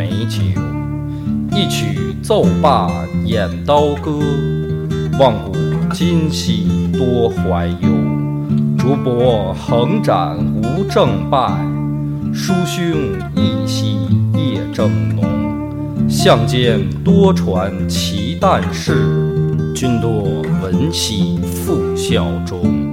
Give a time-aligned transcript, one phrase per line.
[0.00, 0.40] 美酒。
[1.54, 2.90] 一曲奏罢
[3.26, 4.18] 演刀歌，
[5.18, 5.52] 望古
[5.92, 7.88] 今兮多怀忧。
[8.78, 11.38] 竹帛横展无正败，
[12.32, 12.82] 书兄
[13.36, 13.98] 一夕
[14.32, 15.22] 夜正浓。
[16.08, 18.94] 相间多传奇诞事，
[19.74, 20.22] 君多
[20.62, 22.89] 闻兮复效忠。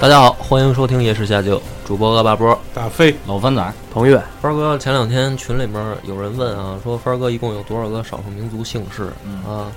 [0.00, 4.18] 大家好，欢迎收听《夜市下酒》，主播恶霸波、大飞、老番仔、彭越。
[4.40, 9.12] 帆哥前两天群里面有人问啊，说帆哥一共有多少个少数民族姓氏？
[9.46, 9.68] 啊？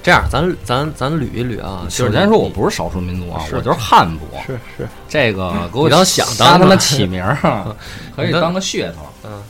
[0.00, 1.86] 这样，咱咱咱捋一捋啊。
[1.90, 4.20] 首先说，我不是少数民族啊，我就是汉族。
[4.46, 7.74] 是是，这个给我你当想当瞎他妈起名儿啊，
[8.14, 9.00] 可以当个噱头。
[9.24, 9.42] 嗯，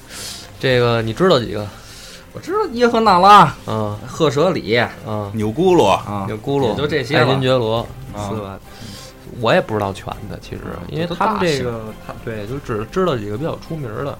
[0.58, 1.66] 这个你知道几个？
[2.32, 3.94] 我知道耶和那拉、嗯。
[4.06, 4.82] 赫舍里。
[5.06, 7.86] 嗯，钮钴罗，啊，钮咕噜，也就这些爱了新觉罗。
[8.14, 8.30] 啊。
[8.30, 8.58] 四个，
[9.40, 14.18] 我也不知道全的，其实，因为他们这个，他对，就只知道几个比较出名的。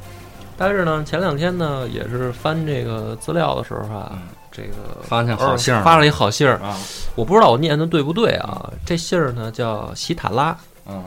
[0.56, 6.76] 但是呢，前两天呢，也是翻这个资料的时候啊，嗯这个发现好姓儿发了一好信儿，啊，
[7.16, 8.72] 我不知道我念的对不对啊？
[8.86, 11.04] 这信儿呢叫喜塔拉，嗯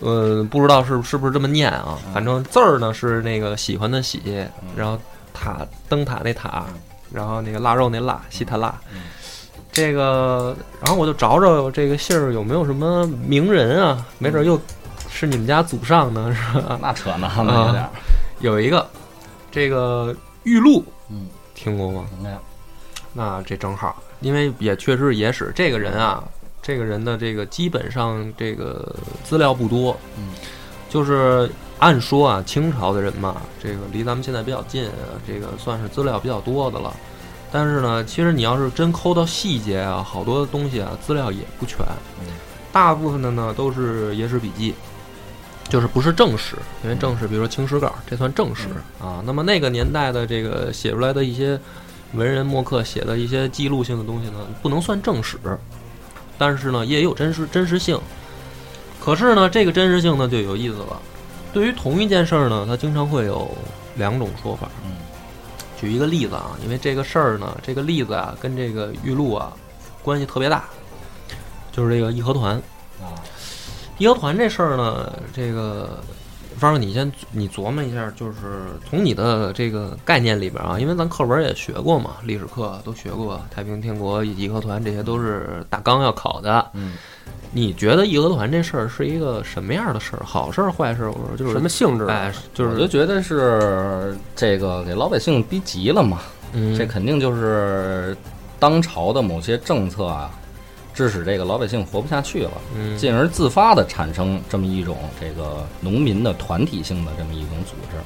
[0.00, 1.98] 呃，不知道是是不是这么念啊？
[2.06, 4.22] 嗯反正字儿呢是那个喜欢的喜，
[4.62, 4.98] 嗯然后
[5.34, 6.80] 塔灯塔那塔嗯，
[7.12, 9.02] 然后那个腊肉那腊，西塔拉嗯。
[9.70, 14.04] 这个，然后我就找找这个信儿有没有什么名人啊？
[14.18, 14.60] 没准又
[15.08, 16.78] 是你们家祖上呢，是吧？
[16.82, 17.90] 那扯呢，那有点儿。
[18.40, 18.88] 有一个，
[19.50, 22.06] 这个玉露，嗯，听过吗？
[22.22, 22.38] 没有
[23.12, 26.22] 那这正好，因为也确实野史，这个人啊，
[26.62, 30.30] 这个人的这个基本上这个资料不多，嗯，
[30.88, 36.94] 就是按说啊，清朝的人嘛，这个离咱们现在比较近啊，这个算是资料比较多的了。
[37.50, 41.78] 但是呢，其实你要是真抠到细节啊，好多东西啊，资料也不全。
[42.20, 42.26] 嗯
[42.70, 44.74] 大部分的呢都是野史笔记，
[45.70, 46.54] 就是不是正史，
[46.84, 48.68] 因为正史比如说《清史稿》，这算正史、
[49.00, 49.22] 啊。
[49.24, 51.58] 那么那个年代的这个写出来的一些
[52.12, 55.38] 文人墨客写的一些记录性的东西呢，不能算正史，
[56.36, 57.98] 但是呢也有真实真实性。
[59.00, 61.00] 可是呢，这个真实性呢就有意思了。
[61.54, 63.50] 对于同一件事儿呢，它经常会有
[63.96, 64.68] 两种说法。
[64.84, 64.92] 嗯，
[65.80, 69.52] 举一个例子啊，因为这个事儿呢，这个例子啊跟这个玉露啊
[70.02, 70.64] 关系特别大，
[71.70, 72.56] 就是这个义和团。
[73.00, 73.14] 啊，
[73.98, 76.00] 义和团这事儿呢，这个
[76.56, 86.70] 方儿，你先你琢磨一下，就是从你的这个概念里边啊，因为咱课文也学过嘛，历史课都学过，太平天国、义和团这些都是大纲要考的。
[86.72, 86.94] 嗯，
[87.50, 90.22] 你觉得义和团这事儿是一个什么样的事儿？
[90.24, 91.10] 好事儿、坏事儿？
[91.10, 92.12] 我说就是什么性质啊？
[92.12, 96.20] 哎，就是我就觉得是这个给老百姓逼急了嘛，
[96.52, 98.16] 嗯，这肯定就是
[98.58, 100.30] 当朝的某些政策啊，
[100.92, 102.52] 致使这个老百姓活不下去了。
[102.76, 107.96] 嗯进而自发的产生这么一种这个农民的团体性的这么一种组织。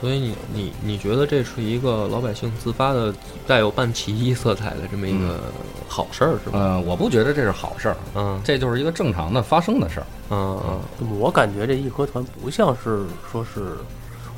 [0.00, 3.14] 所以你你你觉得这是一个老百姓自发的
[3.46, 5.40] 带有半起义色彩的这么一个
[5.88, 6.58] 好事儿是吧？
[6.58, 10.06] 嗯，我不觉得这是好事儿，嗯这就是一个正常的发生的事儿。
[10.30, 10.60] 嗯
[11.00, 13.76] 嗯我感觉这义和团不像是说是，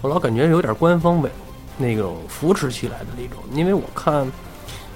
[0.00, 1.30] 我老感觉有点官方委
[1.76, 4.30] 那种扶持起来的那种，因为我看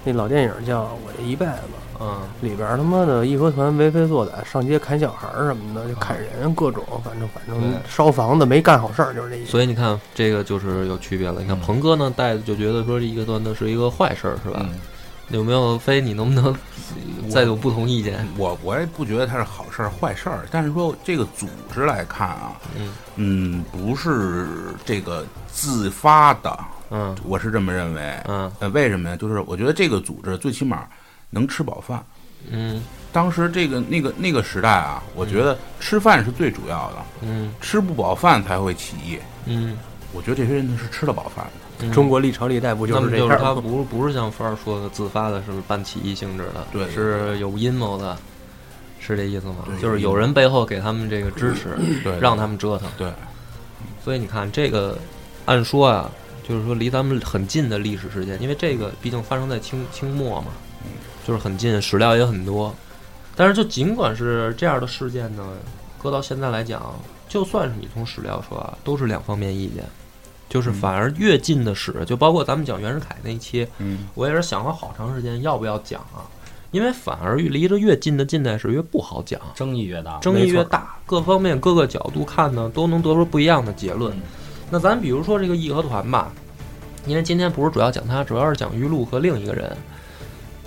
[0.04, 1.52] 那老电影叫《我这一辈子》，
[2.00, 9.50] 嗯里边儿他妈的义和团为非作歹，上街砍小孩儿什么的，就砍人，各种，反正反正烧房子没干好事儿，就是这意思。
[9.50, 11.40] 所以你看这个就是有区别了。
[11.40, 14.66] 你看嗯鹏哥呢带的就觉得说这义和团呢是一个坏事儿是吧？
[14.68, 14.78] 嗯，
[15.28, 16.00] 有没有飞？
[16.00, 16.54] 你能不能
[17.30, 18.26] 再有不同意见？
[18.36, 24.46] 我我也不觉得它是好事儿坏事儿，但是说这个组织来看啊，嗯嗯，不是
[24.84, 26.58] 这个自发的，
[26.90, 28.16] 嗯我是这么认为。
[28.26, 29.16] 嗯呃，为什么呀？
[29.16, 30.86] 就是我觉得这个组织最起码
[31.32, 32.00] 能吃饱饭。
[32.48, 32.82] 嗯
[33.12, 39.18] 当时这个那个那个时代啊，我觉得吃饭是最主要的，嗯吃不饱饭才会起义。
[39.46, 39.76] 嗯
[40.12, 41.86] 我觉得这些人是吃得饱饭的。
[41.86, 43.36] 嗯，中国历朝历代不就是那么就是？
[43.38, 48.16] 他不不是像范儿说的自发的，是办起义性质的，对对是有阴谋的，
[49.00, 49.56] 是这意思吗？
[49.80, 52.88] 就是有人背后给他们这个支持，对，让他们折腾。
[52.98, 53.12] 对，
[54.04, 54.98] 所以你看这个，
[55.46, 56.10] 按说啊，
[56.46, 60.48] 就是说离咱们很近的历史事件，因为这个毕竟发生在清清末嘛，
[61.26, 62.74] 就是很近，史料也很多。
[63.34, 65.46] 但是就尽管是这样的事件呢，
[66.02, 66.94] 搁到现在来讲，
[67.28, 69.84] 就算是你从史料说啊，都是两方面意见。
[70.48, 76.28] 就是反而越近的史，就包括咱们讲袁世凯那一期，嗯，我也是想了好长时间要不要讲啊，
[76.72, 79.40] 因为反而离着越近的近代史越不好讲。
[79.54, 84.14] 争议越大，争议越大，各方面各个角度看呢，都能得出不一样的结论。
[84.68, 86.30] 那咱比如说这个义和团吧，
[87.06, 89.74] 因为今天不是主要讲他，主要是讲于禄和另一个人。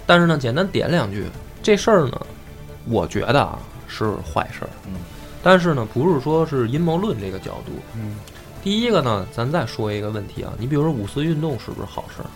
[0.05, 1.25] 但是呢，简单点两句，
[1.63, 2.21] 这事儿呢，
[2.89, 4.69] 我觉得啊是坏事儿。
[4.87, 4.93] 嗯，
[5.41, 7.71] 但是呢，不是说是阴谋论这个角度。
[7.95, 8.17] 嗯，
[8.63, 12.29] 第一个呢，咱再说一个问题啊，你比如说五四运动是不是好事儿？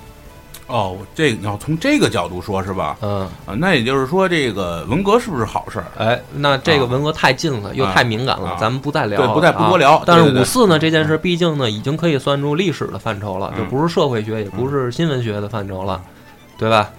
[0.71, 2.95] 哦，这你要从这个角度说，是吧？
[3.01, 5.85] 嗯，啊，那也就是说，这个文革是不是好事儿？
[5.97, 15.99] 哎，那这个啊文革太近了，又太敏感了，啊咱们不再聊，对不再不啊多聊但是五四呢，这件事毕竟呢，已经可以算入历史的范畴了，嗯就不是社会学，也不是新闻学的范畴了，
[16.55, 16.91] 对吧？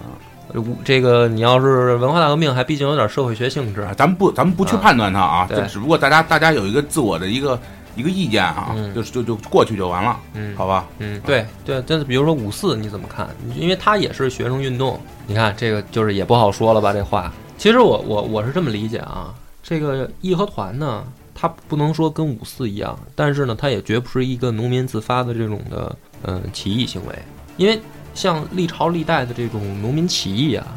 [0.55, 7.59] 五这个你要是文化大革命，还毕竟有点社会学性质啊，咱们不，咱们不去啊判断它啊，对这只不过大家大家有一个自我的一个
[7.95, 10.87] 一个意见啊，嗯就是就就过去就完了，嗯，好吧？
[10.99, 13.27] 嗯，对对，但是比如说五四你怎么看？
[13.55, 16.93] 因为它也是学生运动，你看这个就是也不好说了吧？
[16.93, 21.03] 这话，其实我我我是这么理解啊，这个义和团呢，
[21.35, 27.15] 它不能说跟五四一样，但是呢，它也绝不是一个农民自发的这种的嗯、起义行为，
[27.57, 27.79] 因为
[28.13, 30.67] 像历朝历代的这种农民起义啊，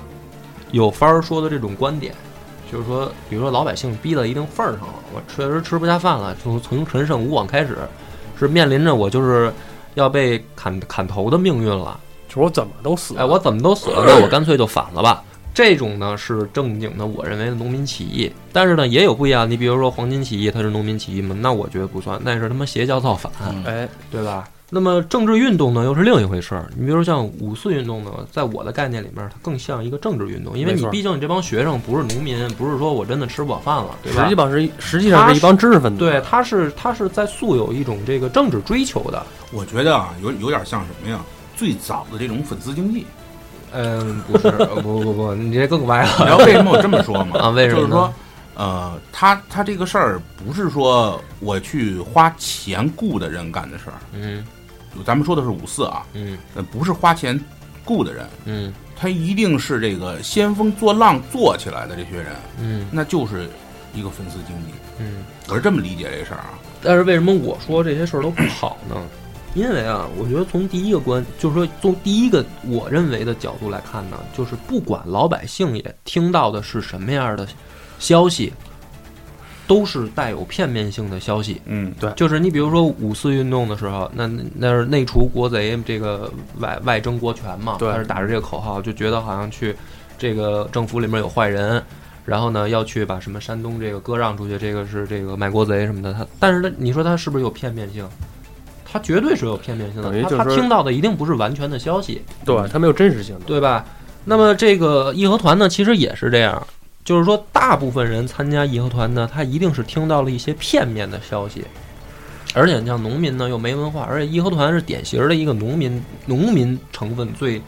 [0.72, 2.14] 有番儿说的这种观点。
[2.72, 7.78] 就是说，比如说老百姓逼到一定份儿上了，我确实吃不下饭了，从从陈胜吴广开始，
[8.36, 9.52] 是面临着我就是
[9.94, 12.00] 要被砍砍头的命运了。
[12.26, 15.22] 就是我怎么都死了，哎，我怎么都死了，那我干脆就反了吧。
[15.52, 18.32] 这种呢是正经的，我认为的农民起义。
[18.52, 19.48] 但是呢，也有不一样。
[19.48, 21.36] 你比如说黄巾起义，它是农民起义嘛？
[21.38, 24.48] 那我觉得不算，那是他妈邪教造反，嗯哎，对吧？
[24.74, 26.68] 那么政治运动呢，又是另一回事儿。
[26.76, 34.24] 你比如像五四运动呢，在我的概念里面，它更像一个政治运动，因为你毕竟你这帮学生不是农民，不是说我真的吃不饱饭了，对吧？
[34.24, 39.24] 实际上是实际上是一帮知识分子，对，他是他是在素有一种这个政治追求的。
[39.52, 41.20] 我觉得啊，有有点像什么呀？
[41.56, 43.06] 最早的这种粉丝经济，
[43.72, 44.50] 嗯，不是，
[44.82, 47.38] 不不不，你这更歪了你知了道为什么我这么说吗？
[47.38, 47.48] 啊？
[47.50, 47.80] 为什么？
[47.80, 48.12] 就是说，
[48.56, 54.44] 呃，他他这个事儿不是说我去花钱雇的人干的事儿，嗯
[55.02, 57.38] 咱们说的是五四啊，嗯呃，不是花钱
[57.84, 63.48] 雇的人，嗯他一定是这个先锋做浪做起来的这些人，嗯那就是
[63.92, 64.72] 一个粉丝经济。
[64.98, 65.24] 嗯。
[65.48, 66.58] 我是这么理解这事儿啊。
[66.82, 68.96] 但是为什么我说这些事儿都不好呢？
[69.54, 77.46] 因为啊，我觉得从第一个观，就是说从第一个我认为的角度来看呢，就是不管老百姓也听到的是什么样的
[77.98, 78.52] 消息，
[79.66, 81.60] 都是带有片面性的消息。
[81.64, 89.74] 嗯，对就是你比如说五四运动的时候，那那是内除国贼，这个外外争国权嘛，对他是打着这个口号，就觉得好像去
[90.18, 91.82] 这个政府里面有坏人，
[92.24, 96.12] 然后呢要去把什么山东这个割让出去，这个是这个卖国贼什么的。
[96.12, 98.08] 他但是他你说他是不是有片面性？
[98.84, 102.22] 他绝对是有片面性的，他他听到的一定不是完全的消息。
[102.44, 103.84] 对，他没有真实性的，对吧？
[104.24, 106.66] 那么这个义和团呢，其实也是这样，
[107.04, 111.62] 就是说，大部分人参加义和团呢，他一定是听到了一些片面的消息，
[112.54, 117.60] 而且像农民呢又没文化，而且义和团是典型的一个农民农民成分最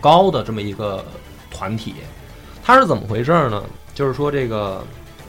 [0.00, 1.04] 高的这么一个
[1.52, 1.94] 团体。
[2.64, 3.62] 它是怎么回事呢？
[3.94, 4.84] 就是说，这个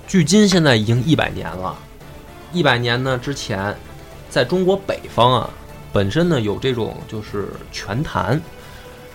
[0.08, 1.78] 距今现在已经一百年了，
[2.52, 3.76] 一百年呢之前，
[4.28, 5.50] 在中国北方啊，
[5.94, 8.42] 本身呢有这种就是拳坛。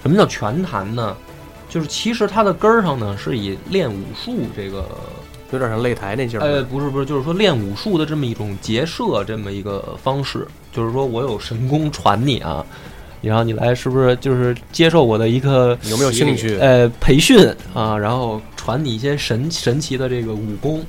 [0.03, 1.17] 什么叫拳坛呢？
[1.69, 4.85] 就是其实它的根儿上呢是以练武术这个，
[5.53, 6.43] 有点像擂台那劲儿。
[6.43, 12.65] 呃，不是不是，就是说练武术的这么一种结社这么一个方式，就是说我有神功传你啊，
[13.21, 16.57] 然后你来是不是就是接受我的一个有没有兴趣？
[16.59, 20.85] 呃培训啊，然后传你一些神神奇的这个武功。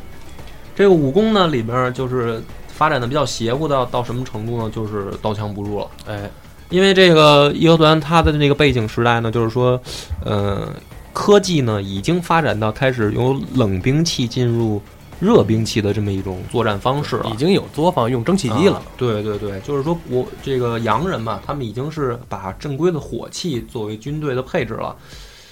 [0.75, 4.69] 这个武功呢里面就是发展的比较邪乎到到什么程度呢？
[4.69, 5.88] 就是刀枪不入了。
[6.05, 6.29] 哎，
[6.69, 9.79] 因为这个义和团它的那个背景时代呢，就是说，
[10.24, 10.67] 呃，
[11.13, 14.81] 科技呢已经发展到开始由冷兵器进入
[15.19, 17.38] 热兵器的这么一种作战方式了已。
[17.38, 18.83] 经有作坊用蒸汽机了啊。
[18.97, 24.95] 对对对，就是说我这个洋人嘛，他们已经是把正规的火器作为军队的配置了。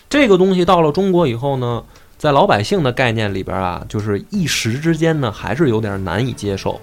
[0.10, 1.84] 这个东西到了中国以后呢，
[2.17, 6.79] 在老百姓的概念里边啊，就是一时之间呢，还是有点难以接受。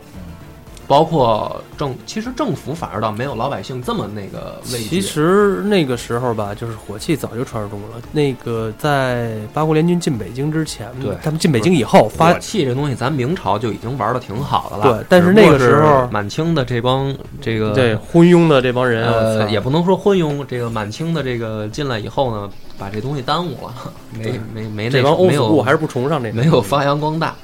[0.92, 4.88] 包括政，其实政府反而倒没有老百姓这么那个畏惧。
[4.90, 8.02] 其实那个时候吧，就是火器早就传入中国了。
[8.12, 14.98] 那个在八国联军进北京之前，对他们进北京以后发火器这东西，咱明朝就已经玩的挺好的了。
[14.98, 23.74] 对但是那个时候满清的这帮这个对昏庸的这帮人，也不能说昏庸，这个满清的这个进来以后呢，把这东西耽误了，
[24.12, 27.34] 没没没那这帮欧没有还是不崇尚这个，没有发扬光大。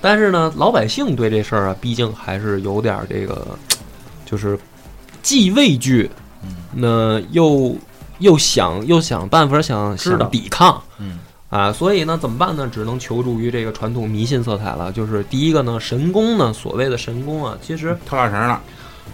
[0.00, 3.46] 但是呢，老百姓对这事儿啊，毕竟还是有点儿这个，
[4.24, 4.58] 就是
[5.22, 6.10] 既畏惧，
[6.72, 7.76] 那又
[8.18, 11.18] 又想又想办法想想抵抗，嗯。
[11.50, 12.70] 啊，所以呢，怎么办呢？
[12.72, 14.92] 只能求助于这个传统迷信色彩了。
[14.92, 18.62] 就是第一个呢，神功呢，所谓的神功啊，其实跳大绳了，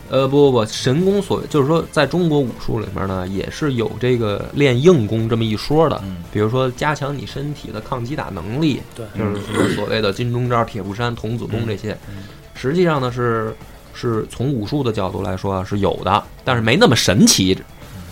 [0.08, 6.00] 呃，不不不，神功所就是说，在中国武术里面呢，也是有这个练硬功这么一说的。
[6.04, 11.92] 嗯比如说，加强你身体的抗击打能力，对就是什么所谓的金钟罩、铁布衫、童子功这些。
[12.08, 12.24] 嗯
[12.54, 13.54] 实际上呢，是
[13.92, 17.56] 是从武术的角度来说啊是有的，但是没那么神奇。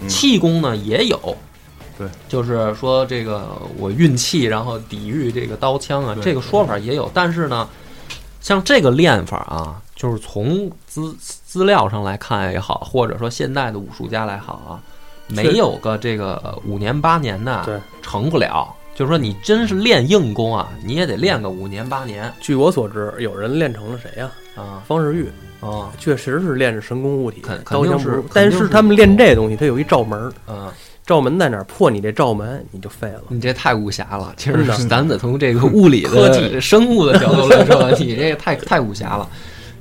[0.02, 1.36] 嗯气功呢也有，
[1.96, 7.10] 对，就是说这个我运气，然后抵御这个刀枪啊，这个说法也有。
[7.14, 7.66] 但是呢，
[8.40, 14.76] 像这个练法啊，就是从资资料上来看也好，或者说现代的武术家来好啊，
[15.28, 18.68] 没有个这个五年八年的成不了。
[18.94, 25.26] 就是说，你真是练硬功啊，你也得练个五年八年据我所知，有人练成了谁呀、啊方世玉
[25.60, 30.70] 啊确实是练着神功护体，肯肯定是刀枪不入肯定是但是他们练这东西，他有一罩门儿，啊！
[31.06, 31.64] 罩门在哪儿？
[31.64, 33.22] 破你这罩门，你就废了。
[33.28, 34.34] 你这太武侠了。
[34.36, 39.26] 其实咱得从这个物理的科技生物的角度来说，你这个太太武侠了。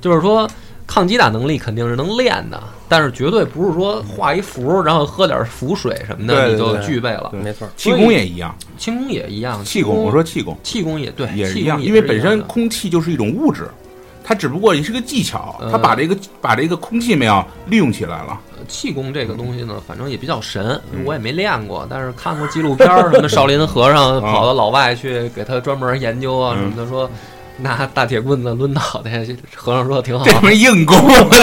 [0.04, 0.46] 就是说，
[0.86, 7.32] 抗击打能力肯定是能练的，但是绝对不是说画一符，然后喝点符水什么的你就具备了。
[7.42, 10.54] 没错，气功也一样，气功也一样，气功，我说气功。
[10.62, 13.66] 气功也对，也是一样，气功也因为本身空气就是一种物质，
[14.22, 15.72] 它只不过也是个技巧，嗯。
[15.72, 18.38] 它把这个把这个空气没有利用起来了。
[18.68, 21.02] 气功这个东西呢，反正也比较神，嗯。
[21.06, 26.60] 我也没练过，但是看过纪录片儿， 什么少林和尚跑到老外去给他专门研究啊嗯。
[26.60, 27.10] 什么的，说
[27.58, 30.40] 拿大铁棍子抡脑袋，和尚说挺好这。
[30.40, 30.96] 门硬功，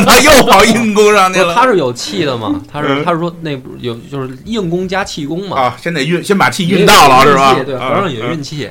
[0.05, 1.55] 他又跑 硬功上去不是了。
[1.55, 2.61] 他是有气的嘛？
[2.71, 5.57] 他是嗯他是说那不有就是硬功加气功嘛？
[5.57, 7.53] 啊，先得运，先把气运到了是吧？
[7.63, 8.69] 对，和尚也嗯运气。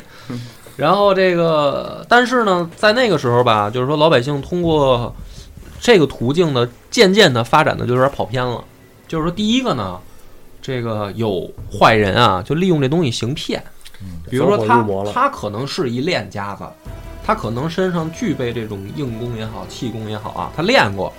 [0.77, 5.15] 然后这个，但是呢，在那个时候吧，就是说老百姓通过
[5.81, 8.63] 这个途径呢，渐渐的发展的就有点跑偏了。
[9.09, 9.99] 就是说，第一个呢，
[10.63, 13.63] 这个有坏人啊，就利用这东西行骗。
[14.31, 16.65] 比如说他他可能是一练家子，
[17.25, 21.13] 他可能身上具备这种硬功也好，气功也好啊，他练过。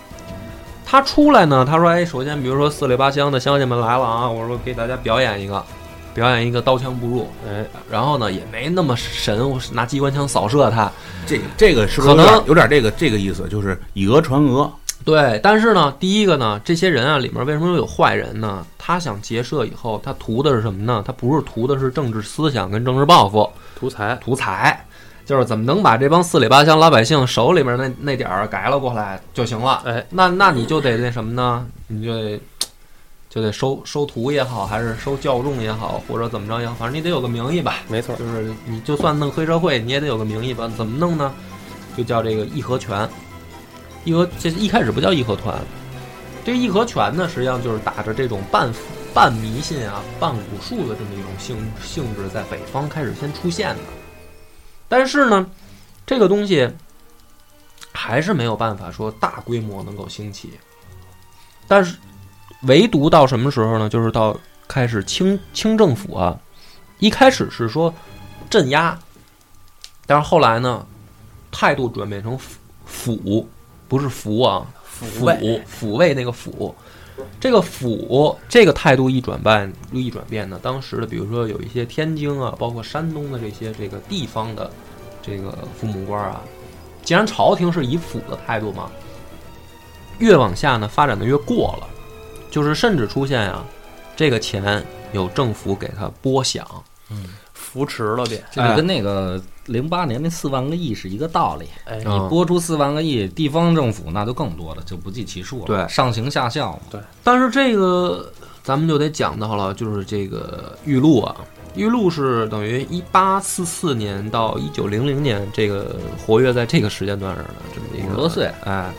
[0.86, 5.64] 他出来呢，他说：“哎，首先比如说四里八乡的乡亲们来了啊，我说给大家表演一个，
[6.14, 7.30] 表演一个刀枪不入。
[7.48, 10.92] 哎，然后呢，也没那么神，我拿机关枪扫射他。
[11.26, 13.48] 这个这个是不是可能有点有点这个这个意思？
[13.48, 14.70] 就是以讹传讹。
[15.06, 18.66] 对，但是呢，第一个呢，这些人啊，里面为什么有坏人呢？
[18.78, 21.02] 他想结社以后，他图的是什么呢？
[21.08, 24.86] 他不是图的是政治思想跟政治抱负，图财，图财，
[25.32, 29.82] 就是怎么能把这帮四里八乡老百姓手里面那那点儿改了过来就行了。
[29.86, 31.66] 哎，那那你就得那什么呢？
[31.88, 32.42] 你就得
[33.30, 37.76] 就得收收徒也好，还是收教众也好，或者怎么着也好，反正你得有个名义吧。
[37.88, 40.70] 没错，就是你就算弄黑社会，你也得有个名义吧？
[40.76, 41.32] 怎么弄呢？
[41.96, 43.08] 就叫这个义和拳。
[44.04, 45.58] 义和这一开始不叫义和团，
[46.44, 48.70] 这义和拳呢，实际上就是打着这种半
[49.14, 54.01] 半迷信啊、半武术的这么一种性性质，在北方开始先出现的。
[54.92, 55.50] 但是呢，
[56.06, 56.70] 这个东西
[57.94, 60.60] 还是没有办法说大规模能够兴起。
[61.66, 61.96] 但是，
[62.64, 63.88] 唯独到什么时候呢？
[63.88, 66.38] 就是到开始清清政府啊，
[67.00, 67.94] 一开始是说
[68.50, 69.00] 镇压，
[70.06, 70.86] 但是后来呢，
[71.54, 72.42] 态度转变成抚
[72.86, 73.46] 抚，
[73.88, 76.76] 不是服啊，抚卫抚慰那个抚。
[77.40, 84.70] 这个府这个态度一转变一转变呢，当时的比如说有一些天津啊，包括山东的这些这个地方的
[85.22, 86.42] 这个父母官啊，
[87.04, 88.92] 既然朝廷是以府的态度嘛，
[90.20, 91.88] 越往下呢发展的越过了，
[92.50, 93.66] 就是甚至出现啊，
[94.16, 96.62] 这个钱有政府给他拨饷，
[97.54, 98.44] 扶持了点。
[98.52, 101.68] 这就跟那个零八年那四万个亿是一个道理。
[101.98, 105.66] 你拨出四万个亿，地方政府那就更多了，就不计其数了。
[105.66, 106.80] 对上行下效嘛。
[106.92, 108.32] 对但是这个
[108.64, 111.36] 咱们就得讲到了，就是这个玉露啊，
[111.76, 118.94] 玉露是等于一八四四年到一九零零年这个活跃在这个时间段上的这么一个五十多岁，哎，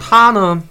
[0.00, 0.62] 他呢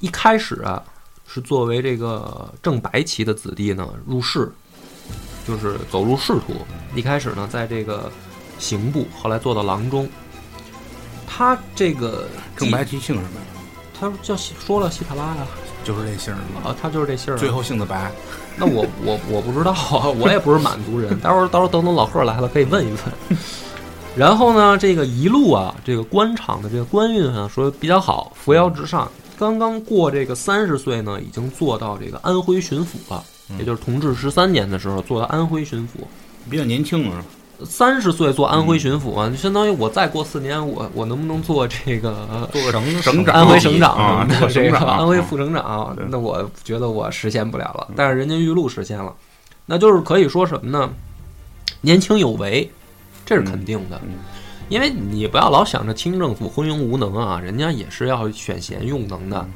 [0.00, 0.82] 一开始啊
[1.26, 4.52] 是作为这个正白旗的子弟呢入仕，
[5.46, 6.54] 就是走入仕途。
[6.94, 8.12] 一开始呢在这个
[8.58, 10.08] 刑部，后来做到郎中。
[11.26, 13.46] 他这个正白旗姓什么呀？
[13.98, 15.46] 他叫希说了希塔拉呀，
[15.82, 16.70] 就是这姓儿吗？
[16.70, 17.38] 啊，他就是这姓儿啊。
[17.38, 18.10] 最后姓的白。
[18.56, 21.18] 那我我我不知道啊，我也不是满族人。
[21.18, 23.38] 待会儿到时候等等老贺来了，可以问一问。
[24.16, 29.10] 然后呢，这个一路啊，这个官场的这个官运啊，说比较好，扶摇直上。
[29.36, 33.24] 刚刚过这个三十岁呢，已经做到这个安徽巡抚了，
[33.58, 36.04] 也就是同治十三年的时候做到安徽巡抚。
[36.48, 37.24] 比较年轻啊，
[37.64, 47.88] 三十岁做安徽巡抚啊，就相当于我再过四年，我我能不能做这个做个省省长、安徽省长啊，什么的，这个做省长、安徽副省长对，那我觉得我实现不了了。
[47.94, 49.14] 但是人家玉露实现了，
[49.66, 50.90] 那就是可以说什么呢？
[51.80, 52.70] 年轻有为，
[53.26, 54.00] 这是肯定的。
[54.04, 54.14] 嗯
[54.70, 59.46] 因为你不要老想着清政府昏庸无能啊，人家也是要选贤用能的。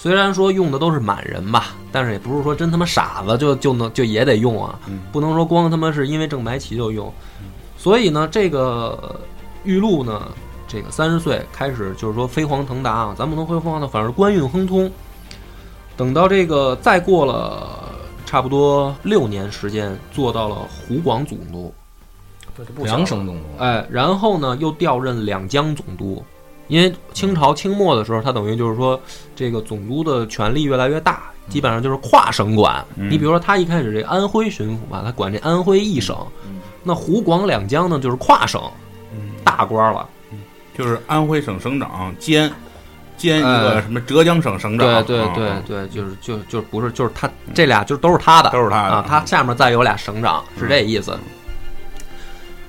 [0.00, 7.12] 虽然说用的都是满人吧，但是也不是说真他妈傻子就就能就也得用啊，嗯不能说光他妈是因为正白旗就用。
[7.76, 9.18] 所以呢，这个
[9.64, 10.28] 玉露呢，
[10.68, 14.88] 这个三十岁开始就是说飞黄腾达啊，咱不能说飞黄腾达，反正官运亨通。
[15.96, 17.92] 等到这个再过了
[18.24, 21.74] 差不多六年时间，做到了湖广总督，
[22.72, 26.24] 不小两省总督，哎，然后呢又调任两江总督，
[26.68, 28.98] 因为清朝清末的时候，他等于就是说
[29.34, 32.84] 这个总督的权力越来越大，基本上就是跨省管。
[32.96, 38.62] 嗯你比如说他一开始这安徽巡抚吧，他管这安徽一省，嗯那湖广两江呢就是跨省
[39.12, 40.08] 嗯，大官了。
[40.76, 42.48] 就是安徽省省长兼
[43.16, 51.18] 兼一个哎什么浙江省省长，对对啊对对，就是就就不是就是他这俩就都是他的，都是他的啊，他下面再有俩省长，是这意思。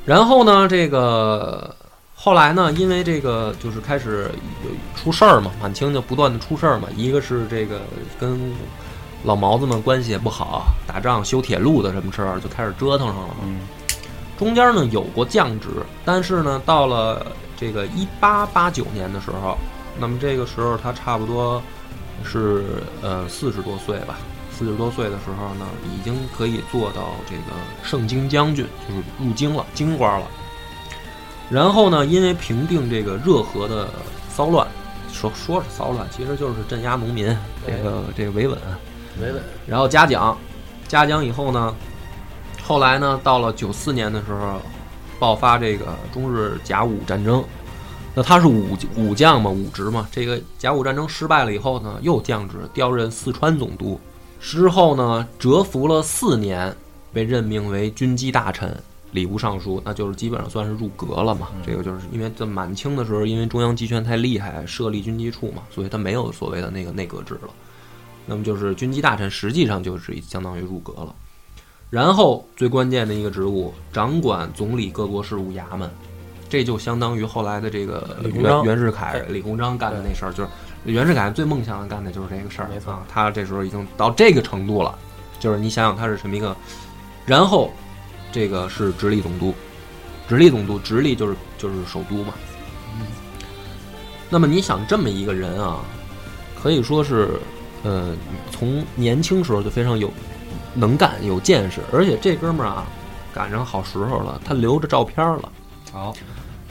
[0.06, 1.76] 然后呢，这个
[2.22, 4.30] 后来呢，因为这个就是开始
[4.66, 6.90] 有出事儿嘛，满清就不断的出事儿嘛。
[6.98, 7.80] 一个是这个
[8.20, 8.54] 跟
[9.24, 13.36] 老毛子们关系也不好，打仗修铁路的什么事儿就开始折腾上了嘛。
[13.44, 13.62] 嗯
[14.38, 15.68] 中间呢有过降职，
[16.04, 17.26] 但是呢到了
[17.58, 19.58] 这个一八八九年的时候，
[19.98, 21.62] 那么这个时候他差不多
[22.24, 24.18] 是呃四十多岁吧，
[24.52, 30.28] 四十多岁的时候呢，已经可以做到这个盛京将军，就是入京了，京官了。
[31.50, 33.90] 然后呢，因为平定这个热河的
[34.30, 34.68] 骚乱，
[35.12, 38.58] 说说是骚乱，其实就是镇压农民，这个这个维稳，
[39.20, 40.38] 维稳，然后嘉奖，
[40.88, 41.76] 嘉奖以后呢，
[42.64, 44.62] 后来呢，到了九四年的时候，
[45.18, 47.44] 爆发这个中日甲午战争。
[48.16, 50.08] 那他是武武将嘛，武职嘛。
[50.12, 54.00] 这个甲午战争失败了以后呢，又降职，调任四川总督。
[54.40, 56.76] 之后呢，蛰伏了四年，
[57.14, 58.76] 被任命为军机大臣、
[59.12, 61.50] 礼部尚书，那就是基本上算是入阁了嘛。
[61.66, 67.50] 这个就是因为在满清的时候，因为中央集权太厉害，设立军机处嘛，所以他没有所谓的那个内阁制了。
[68.26, 71.16] 那么就是军机大臣，实际上就是相当于入阁了。
[71.90, 75.90] 然后最关键的一个职务，掌管总理各国事务衙门，
[76.48, 80.50] 这就相当于后来的这个袁袁世凯、李鸿章干的那事儿，就是
[80.84, 82.70] 袁世凯最梦想的干的就是这个事儿。
[82.72, 84.96] 没错啊，他这时候已经到这个程度了，
[85.40, 86.56] 就是你想想他是什么一个，
[87.26, 87.72] 然后
[88.32, 89.54] 这个是直隶总督，
[90.28, 92.34] 直隶总督，直隶就是就是首都嘛。
[93.00, 93.06] 嗯
[94.32, 95.80] 那么你想这么一个人啊，
[96.62, 97.32] 可以说是，
[97.82, 98.16] 呃，
[98.52, 100.14] 从年轻时候就非常有
[100.76, 102.86] 能干、有见识，而且这哥们儿啊，
[103.34, 105.52] 赶上好时候了，他留着照片了。
[105.92, 106.14] 好，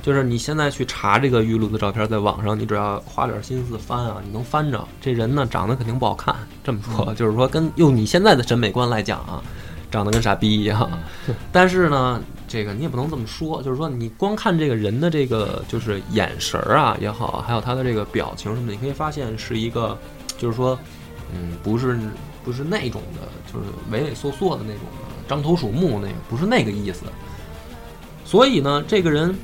[0.03, 4.87] 就是你现在去查这个玉露的照片，在网上，你只要花点心思翻啊，你能翻着。
[5.01, 6.37] 这人呢，长得肯定不好看。
[6.63, 9.43] 这么说，就是说跟用你现在的审美观来讲啊，
[9.91, 10.91] 长得跟傻逼一样。
[11.53, 19.97] 但是呢，这个你也不能这么说，就是说你光看这个人的这个就是眼神儿啊也好，还有他的这个表情什么的，你可以发现是一个，
[20.37, 20.79] 就是说，
[21.35, 21.99] 嗯，不是
[22.45, 24.83] 不是那种的，就是畏畏缩缩的那种
[25.29, 27.05] 的，獐头鼠目那个，不是那个意思。
[28.25, 29.35] 所以呢，这个人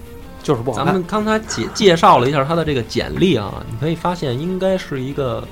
[0.42, 0.84] 就是不好。
[0.84, 5.46] 咱们刚才介介绍了一下他的这个简历啊，你可以发现应该是一个，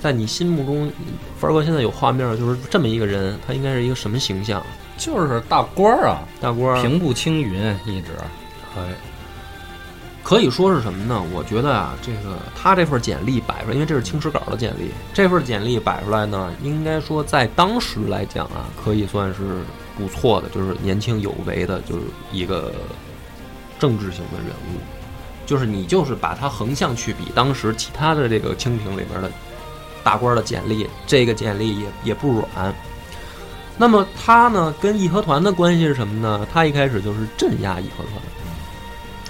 [0.00, 0.90] 在你心目中，
[1.38, 4.64] 凡儿哥现在有画面，就是这么一个人，他应该是一个什么形象？
[4.96, 8.12] 就是大官儿啊，大官儿，平步青云一直。
[8.76, 8.94] 哎，
[10.22, 11.22] 可以说是什么呢？
[11.32, 19.60] 我觉得啊，这个他这份简历摆出来，因为这是青史稿的简历，这份简历摆出来呢，应该说在当时来讲啊，可以算是
[19.96, 22.72] 不错的，就是年轻有为的，就是一个
[23.78, 24.80] 政治型的人物。
[25.44, 29.30] 就是你就是把它横向去比当时其他的这个清廷里边的
[30.06, 32.72] 大官的简历，这个简历也也不软。
[33.76, 36.46] 那么他呢，跟义和团的关系是什么呢？
[36.52, 38.14] 他一开始就是镇压义和团，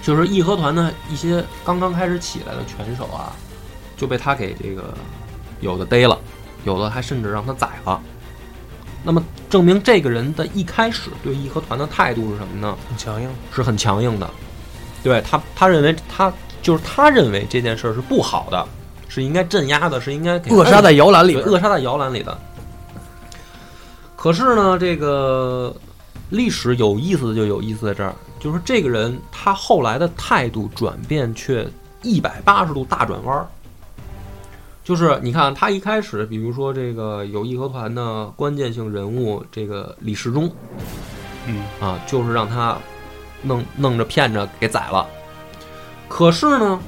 [0.02, 3.32] 就是义和团的一些刚刚开始起来的拳手啊，
[3.96, 4.92] 就被他给这个
[5.62, 6.18] 有的逮了，
[6.64, 7.98] 有的还甚至让他宰了。
[9.02, 12.76] 那么证明这个人的一开始对义和团的态度是什么呢？
[12.86, 14.28] 很强硬，是很强硬的。
[15.02, 18.68] 对他，他认为他就是他认为这件事儿是不好的，
[19.16, 22.36] 是应该镇压的，是应该给扼杀在摇篮里扼杀在摇篮里的。
[24.14, 25.74] 可是呢，这个
[26.28, 31.66] 历史有意思的就有意思在这儿，就是这个人他后来的态度转变却
[32.02, 33.46] 一百八十度大转弯儿。
[34.84, 40.52] 就是你看，他一开始，比如说这个有义和团的关键性人物，这个李世忠，
[41.46, 42.76] 嗯啊，就是让他
[43.40, 45.06] 弄弄着骗着给宰了。
[46.06, 46.78] 可是呢，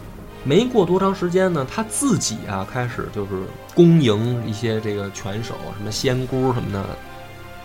[0.44, 3.42] 没过多长时间呢，他自己啊开始就是
[3.74, 6.84] 恭迎一些这个拳手，什么仙姑什么的，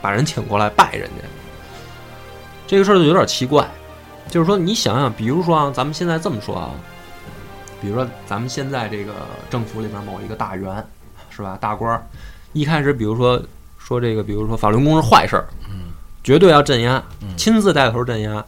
[0.01, 1.27] 把人请过来拜人家。
[2.67, 3.65] 这个事儿就有点奇怪，
[4.29, 6.71] 就是说你想想，比如说啊，咱们现在这么说啊，
[7.81, 9.13] 比如说咱们现在这个
[9.49, 10.85] 政府里面某一个大员，
[11.29, 11.57] 是吧？
[11.61, 12.03] 大官儿，
[12.53, 13.41] 一开始比如说
[13.77, 15.45] 说这个，比如说法轮功是坏事儿，
[16.23, 17.01] 绝对要镇压，
[17.37, 18.43] 亲自带头镇压。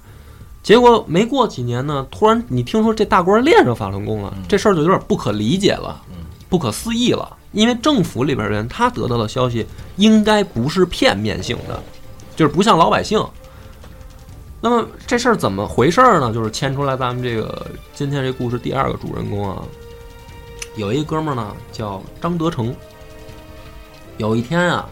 [0.65, 6.01] 结果没过几年呢，突然你听说这大官练上法轮功了，这事儿就有点不可理解了，
[6.49, 7.37] 不可思议了。
[7.51, 9.63] 因为政府里边人他得到的消息
[9.97, 11.83] 应该不是片面性的，
[12.35, 13.23] 就是不像老百姓。
[14.59, 16.33] 那么这事儿怎么回事儿呢？
[16.33, 19.61] 就是牵出来咱们这个今天这故事第二个主人公啊，
[20.77, 22.75] 有一哥们儿呢叫张德成。
[24.17, 24.89] 有一天啊，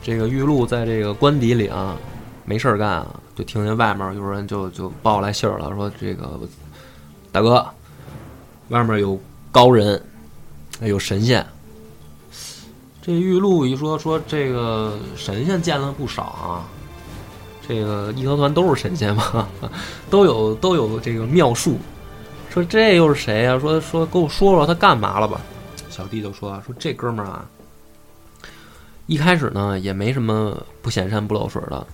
[0.00, 1.96] 这个玉露在这个官邸里啊，
[2.44, 6.40] 没事儿干啊，就听见外面有人就就报来信儿了，说这个
[7.32, 7.66] 大哥，
[8.68, 9.18] 外面有
[9.50, 10.00] 高人，
[10.80, 11.44] 有神仙。
[13.02, 16.64] 这玉露一说说这个神仙见了不少啊，
[17.66, 19.48] 这个义和团都是神仙嘛，
[20.08, 21.78] 都有都有这个妙术。
[22.50, 25.40] 说这又是谁呀、说说给我说说他干嘛了吧？
[25.90, 27.44] 小弟就说说这哥们儿啊，
[29.06, 31.86] 一开始呢也没什么不显山不露水的，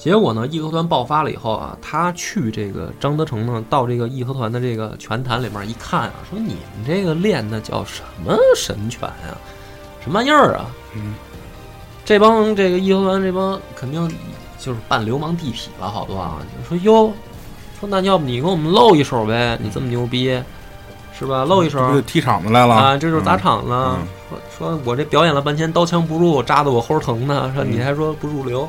[0.00, 9.36] 结果呢义和团爆发了以后啊，他去这个张德成呢到这个义和团的这个拳坛里面一看啊，说你们这个练的叫什么神拳啊、
[10.02, 10.64] 什么玩意儿啊？
[10.94, 11.12] 嗯，
[12.02, 14.10] 这帮这个义和团这帮肯定
[14.58, 17.12] 就是半流氓地痞了，好多啊，就说哟，
[17.78, 19.58] 说那要不你给我们露一手呗？
[19.62, 20.28] 你这么牛逼，
[21.12, 21.44] 是吧？
[21.44, 23.70] 露一手这就踢场子来了啊，这就是砸嗯场子。
[23.70, 23.98] 嗯
[24.30, 27.52] 说说我这表演了半天，刀枪不入，扎得我齁疼呢。
[27.54, 28.66] 说你还说不入流？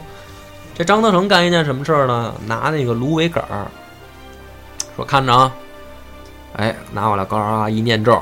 [0.82, 2.34] 这张德成干一件什么事儿呢？
[2.48, 3.68] 拿那个芦苇杆儿，
[4.96, 5.54] 说看着啊，
[6.54, 8.14] 哎，拿过来，嘎啊一念咒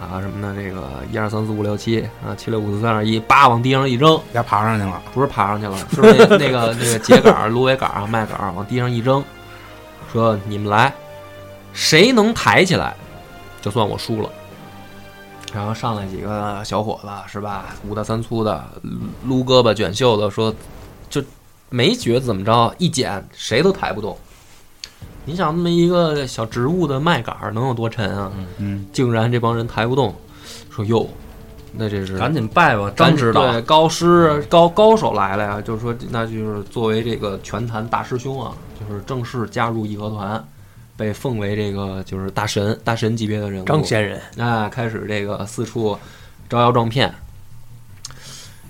[0.00, 9.22] 啊什么的，这个一二三四五六七啊，七六五四三二一，叭往地上一扔，丫爬上去了，不是爬上去了，是那 那个那个秸秆儿、芦苇杆儿啊、麦秆儿往地上一扔，
[10.12, 10.92] 说你们来，
[11.72, 12.96] 谁能抬起来，
[13.62, 14.28] 就算我输了。
[15.54, 18.64] 然后上来几个小伙子是吧，五大三粗的，
[19.24, 20.52] 撸胳膊卷袖子，说
[21.08, 21.22] 就
[21.70, 24.16] 没觉得怎么着，一捡谁都抬不动。
[25.24, 28.32] 你想那么一个小植物的麦秆儿能有多沉啊？
[28.56, 30.14] 嗯，竟然这帮人抬不动，
[30.70, 31.06] 说哟，
[31.72, 33.52] 那这是赶紧拜吧，张张指导。
[33.52, 40.42] 对高师高高手来了呀，就是说，那就是作为这个拳坛大师兄啊，就是正式加入义和团，
[40.96, 43.66] 被奉为这个就是大神大神级别的人物。
[43.66, 45.98] 张仙人，哎，开始这个四处
[46.48, 47.12] 招摇撞骗。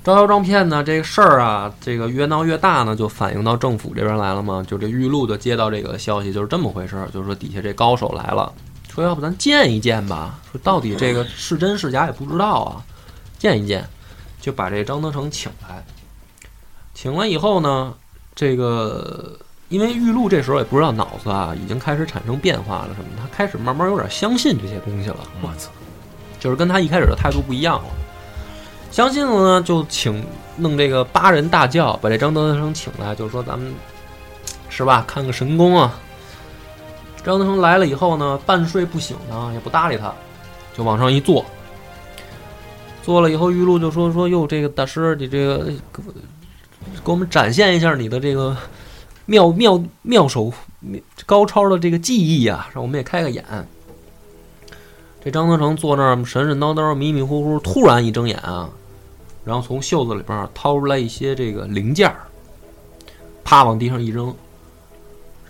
[0.09, 4.65] 招摇撞骗呢，这个事儿啊，这个越闹越大呢，就反映到政府这边来了嘛。
[4.67, 8.51] 就这玉露就接到这个消息，就是这么回事儿，就是说底下这高手来了，
[8.91, 12.81] 说要不咱见一见吧，说到底这个是真是假也不知道啊，
[13.39, 13.87] 见一见，
[14.41, 15.85] 就把这张德成请来。
[16.95, 17.93] 请来以后呢，
[18.35, 25.19] 这个因为玉露这时候也不知道脑子啊，已经开始产生变化了什么，他开始慢慢有点相信这些东西了。
[25.43, 25.71] 我操，
[26.41, 27.89] 就是跟他一开始的态度不一样了。
[28.91, 30.25] 相信了呢，就请
[30.57, 33.73] 弄这个八人大轿把这张德生请来，就是说咱们
[34.69, 35.95] 是吧，看个神功啊。
[37.25, 40.13] 张德生来了以后呢，半睡不醒呢，也不搭理他，
[40.77, 41.45] 就往上一坐。
[43.03, 45.73] 坐了以后，玉露就说说哟，这个大师，你这个
[47.05, 48.57] 给我们展现一下你的这个
[49.27, 50.53] 妙妙妙手
[51.25, 53.45] 高超的这个技艺呀、让我们也开个眼。
[55.23, 58.71] 这张德成坐那儿神神叨叨、迷迷糊糊，突然一睁眼啊，
[59.45, 62.23] 然后从袖子里边掏出来一些这个零件儿，
[63.45, 64.35] 啪往地上一扔。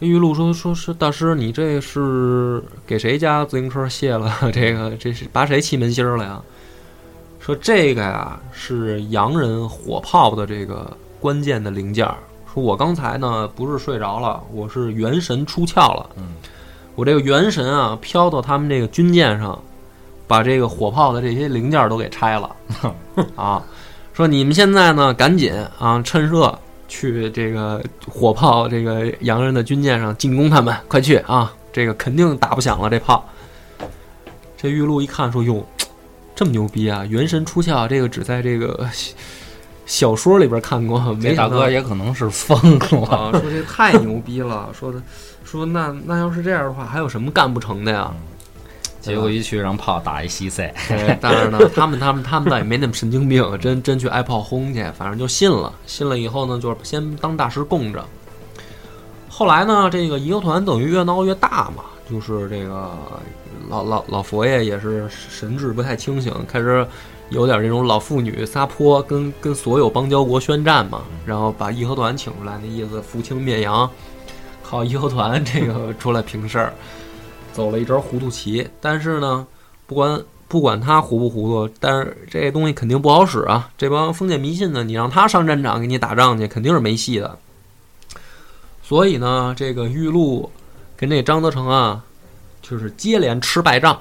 [0.00, 4.32] 这玉露说：“说是大师，你这是给谁家自行车卸了？
[4.54, 6.40] 这个这是拔谁气门芯儿了呀？”
[7.40, 12.16] 说这个呀是洋人火炮的这个关键的零件儿。
[12.52, 16.08] 说我刚才呢不是睡着了，我是元神出窍了。
[16.16, 16.28] 嗯，
[16.98, 19.56] 我这个元神啊飘到他们这个军舰上，
[20.26, 22.50] 把这个火炮的这些零件都给拆了
[23.36, 23.62] 啊。
[24.12, 26.58] 说你们现在呢赶紧啊趁热
[26.88, 31.54] 去这个火炮这个洋人的军舰上进攻他们，快去啊！
[31.72, 33.24] 这个肯定打不响了这炮。
[34.56, 35.64] 这玉露一看说：“哟，
[36.34, 37.06] 这么牛逼啊！
[37.06, 39.14] 元神出窍，这个只在这个小
[39.86, 43.06] 小说里边看过，没大哥也可能是疯了。
[43.06, 45.00] 啊，说这太牛逼了，说的
[45.50, 48.12] 说那那要是这样的话，还有什么干不成的呀？
[49.00, 55.72] 结果一去让炮打一稀碎，对，但是呢，他们他们他们倒也没那么神经病，真真去挨炮轰去，反正就信了。
[55.86, 58.04] 信了以后呢，就是先当大师供着。
[59.28, 62.90] 后来呢，这个义和团等于越闹越大嘛，就是这个
[63.70, 66.86] 老老老佛爷也是神志不太清醒，开始
[67.30, 73.88] 有点这种老妇女撒泼，跟跟所有邦交国宣战嘛，然后把义和团请出来，那意思扶清灭洋，
[74.68, 76.74] 靠义和团这个出来平事儿，
[77.54, 78.68] 走了一招糊涂棋。
[78.82, 79.46] 但是呢，
[79.86, 83.70] 不管不管他糊不糊涂，但是这东西肯定不好使啊！
[83.78, 87.38] 这帮封建迷信呢，你让他上战场给你打仗去，肯定是没戏的。
[88.82, 90.50] 所以呢，这个玉露
[90.98, 92.04] 跟这张德成啊，
[92.60, 93.98] 就是接连吃败仗，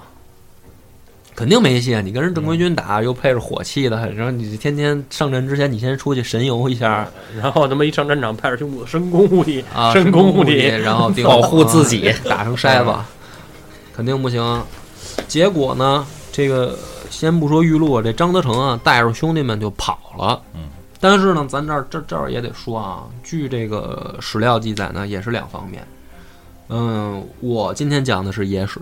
[1.38, 2.02] 肯定没戏啊。
[2.02, 7.08] 你跟人正规军打，又配着火器的，然后你天天上阵之前，你先出去神游一下
[7.40, 12.92] 然后他妈一上战场，派着兄弟深宫护体，啊，深宫护体，然后保护自己啊 打成筛子，
[13.96, 14.64] 肯定不行。
[15.28, 16.76] 结果呢，这个
[17.12, 20.42] 先不说玉露，这张德成啊，带着兄弟们就跑了。
[20.56, 20.62] 嗯。
[21.00, 25.88] 但是呢，咱这儿这这儿也得说啊，据这个史料记载呢，也是两方面。
[26.70, 28.82] 嗯，我今天讲的是野史，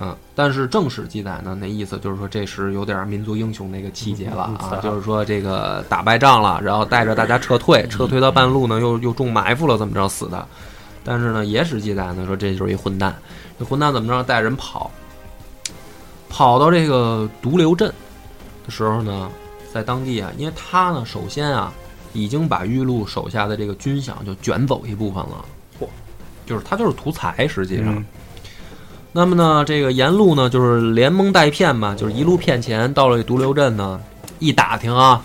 [0.00, 10.44] 嗯，但是正史记载呢，那意思就是说这是有点民族英雄那个气节了啊，就是说这个打败仗了，然后带着大家撤退，撤退到半路呢，又又中埋伏了，怎么着死的？
[11.04, 13.14] 但是呢，野史记载呢说这就是一混蛋，
[13.56, 14.90] 这混蛋怎么着带人跑，
[16.28, 17.88] 跑到这个独流镇
[18.64, 19.30] 的时候呢？
[19.72, 21.72] 在当地啊，因为他呢，首先啊，
[22.12, 25.44] 已经把玉露手下的这个军饷就卷走一部分了。
[25.80, 25.86] 嚯，
[26.46, 27.94] 就是他就是图财，实际上。
[27.94, 28.04] 嗯
[29.16, 34.00] 那么呢，这个沿路呢，就是连蒙带骗嘛，就是一路骗钱，到了这独流镇呢，
[34.40, 35.22] 一打听啊，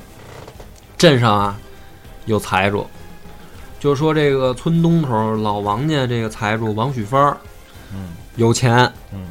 [0.95, 1.58] 镇上啊
[2.28, 2.86] 有财主，
[3.80, 7.36] 就是说这个村东头老王家这个财主王许芳，
[7.91, 8.10] 嗯。
[8.36, 9.28] 有钱，嗯。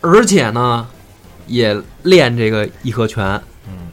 [0.00, 0.88] 而且呢
[1.46, 3.38] 也练这个义和拳。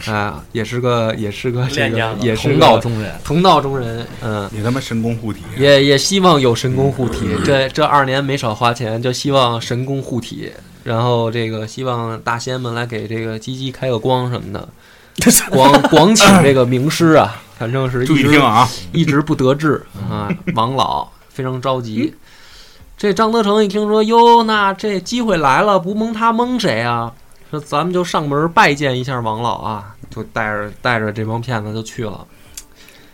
[0.07, 10.51] 嗯，啊，也是个，也是个这个也是同道中人，同道中人，嗯，你他妈神功护体，也也希望有神功护体，这这二年没少花钱，就希望神功护体，
[10.83, 14.67] 然后这个希望大仙们来给这个鸡鸡开个光什么的，
[15.49, 18.69] 广广请这个名师啊，反正是注一直意听啊！
[18.91, 22.13] 一直不得志啊，王老非常着急。
[22.97, 27.11] 这张德成一听说，哟，那这机会来了，不蒙他蒙谁啊？
[27.57, 32.25] 说咱们就上门拜见一下王老啊，就带着带着这帮骗子就去了。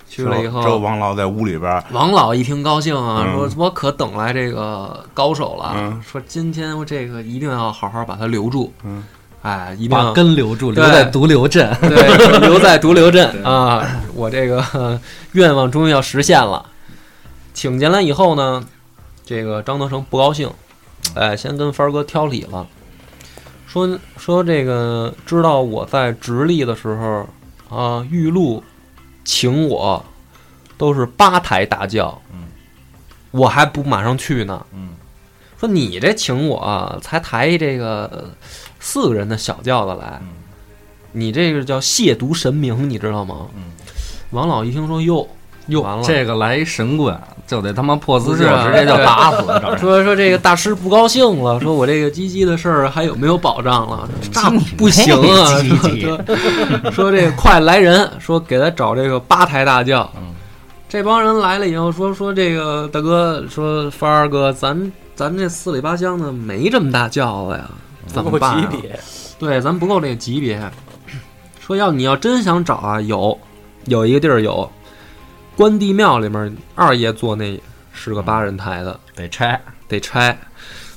[0.10, 9.06] 去了以后这，王老在屋里边儿，王老一听高兴啊，嗯说我可等来这个高手了，嗯说今天我这个一定要好好把他留住，嗯，
[9.42, 11.74] 哎，一定要根留住，对留在独流镇。
[11.80, 13.88] 对，留在独流镇啊！
[14.14, 15.00] 我这个呃
[15.32, 16.66] 愿望终于要实现了。
[17.54, 18.62] 请进来以后呢，
[19.26, 20.50] 这个张德成不高兴，
[21.16, 22.68] 哎，先跟帆儿哥挑理了，
[23.72, 27.26] 说说这个知道我在直隶的时候
[27.70, 28.62] 啊，玉露
[29.24, 30.04] 请我
[30.78, 32.50] 都是八抬大轿，嗯，
[33.32, 34.66] 我还不马上去呢。
[34.74, 34.90] 嗯，
[35.58, 38.26] 说你这请我啊才抬这个呃
[38.82, 40.28] 四个人的小轿子来，嗯
[41.14, 43.48] 你这个叫亵渎神明，你知道吗？
[43.56, 43.72] 嗯，
[44.32, 45.26] 王老一听说哟
[45.72, 49.78] 哟完了，这个来一神棍，就得他妈破四旧，不是啊直接就打死了。
[49.80, 54.08] 说说这个大师不高兴了，说我这个鸡鸡的事儿还有没有保障了？
[54.34, 55.58] 那不行啊！
[56.94, 60.08] 说这个快来人，说给他找这个八抬大轿。
[60.16, 60.28] 嗯
[60.92, 67.70] 这帮人来了以后说说这个大哥说帆儿哥，咱咱这四里八乡的没这么大轿子呀，
[68.08, 68.70] 怎么不够办、啊？
[68.70, 69.00] 级别，
[69.40, 70.62] 对，咱不够这个级别。
[71.62, 73.40] 说要你要真想找啊，有
[73.86, 74.70] 有一个地儿有，
[75.56, 77.62] 关帝庙里面二爷坐那
[77.94, 80.38] 是个八人台的，得拆，得拆。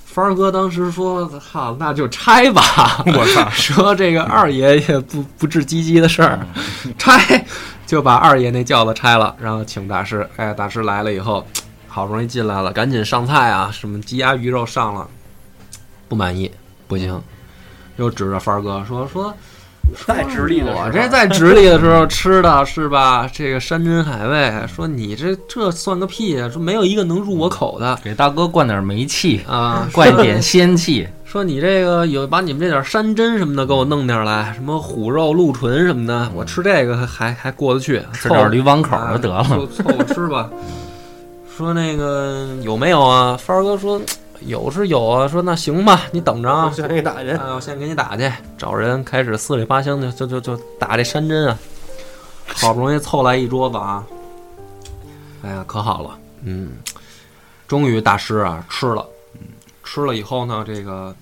[0.07, 3.03] 帆儿哥当时说：“操，那就拆吧。
[3.07, 3.51] ”我操！
[3.51, 6.39] 说这个二爷也不不治鸡鸡的事儿，
[6.97, 7.45] 拆
[7.85, 10.25] 就把二爷那轿子拆了，然后请大师。
[10.37, 11.45] 哎，大师来了以后，
[11.89, 15.09] 好不容易进来了，赶紧上菜啊，什么鸡鸭鱼肉上了，
[16.09, 16.49] 不满意，
[16.87, 17.21] 不行，
[17.97, 19.35] 又指着帆儿哥说说。
[20.07, 23.29] 在直隶的时候我这在直隶的时候吃的是吧？
[23.33, 26.49] 这个山珍海味，说你这这算个屁啊！
[26.49, 29.89] 说没有一个能入我口的给大哥灌点煤气，啊！
[29.95, 31.07] 灌点仙气。
[31.25, 39.43] 说你这个有把你们这点山珍什么的给我弄点儿来，什么虎肉、鹿唇什么的，我吃这个还还过得去，吃点驴王口啊就得了。
[39.45, 40.49] 凑凑合吃吧。
[41.57, 43.37] 说那个有没有啊？
[43.37, 44.01] 帆儿哥说
[44.41, 47.31] 有是有啊，说那行吧，你等着啊，我先给你打去。
[47.31, 51.59] 啊，我先给你打去，找人开始四里八乡的就就就打这山珍啊，
[52.47, 54.05] 好不容易凑来一桌子啊，
[55.43, 56.73] 哎呀，可好了，嗯，
[57.67, 59.41] 终于大师啊吃了，嗯，
[59.83, 61.15] 吃了以后呢，这个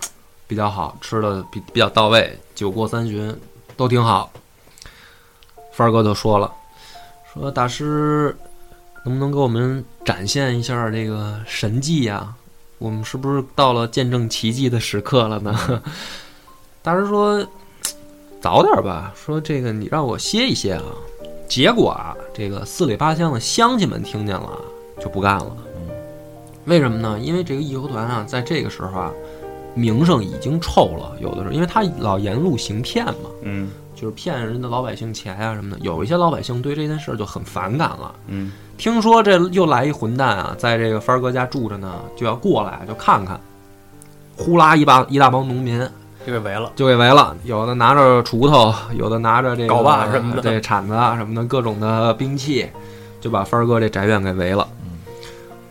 [0.49, 3.35] 比较好，吃的比比较到位，酒过三巡
[3.77, 4.31] 都挺好。
[5.73, 6.53] 范儿哥就说了，
[7.33, 8.37] 说大师
[9.05, 12.35] 能不能给我们展现一下这个神迹呀、
[12.83, 15.83] 我们是不是到了见证奇迹的时刻了呢？
[16.83, 17.47] 大师说
[18.43, 20.83] ：“早点吧。”说这个你让我歇一歇啊。
[21.49, 24.59] 结果啊，这个四里八乡的乡亲们听见了
[25.01, 25.57] 就不干了。
[26.65, 27.19] 为什么呢？
[27.21, 29.13] 因为这个义和团啊，在这个时候啊，
[29.75, 31.17] 名声已经臭了。
[31.21, 35.79] 有的时候，因为他老沿路行骗嘛，嗯就是骗人的老百姓钱啊什么的。
[35.81, 38.15] 有一些老百姓对这件事儿就很反感了。
[38.27, 38.51] 嗯
[38.83, 43.41] 听说这又来一混蛋啊，在这个帆儿哥家住着呢，就要过来就看看，
[44.37, 45.79] 呼啦一帮一大帮农民
[46.27, 46.73] 就给围了。
[46.75, 52.69] 就给围了，有的拿着锄头，有的拿着这个镐把什么的对铲子啊什么的各种的兵器，
[53.21, 54.67] 就把帆儿哥这宅院给围了。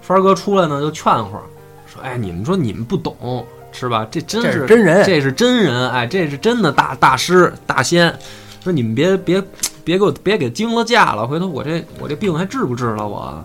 [0.02, 1.44] 帆儿哥出来呢就劝会儿，
[1.86, 4.08] 说：“哎，你们说你们不懂是吧？
[4.10, 8.18] 这真是真人这是真人，哎，这是真的大大师大仙。
[8.64, 9.44] 说你们别别
[9.84, 13.08] 别给我别给惊了驾了，回头我这我这病还治不治了？
[13.08, 13.44] 我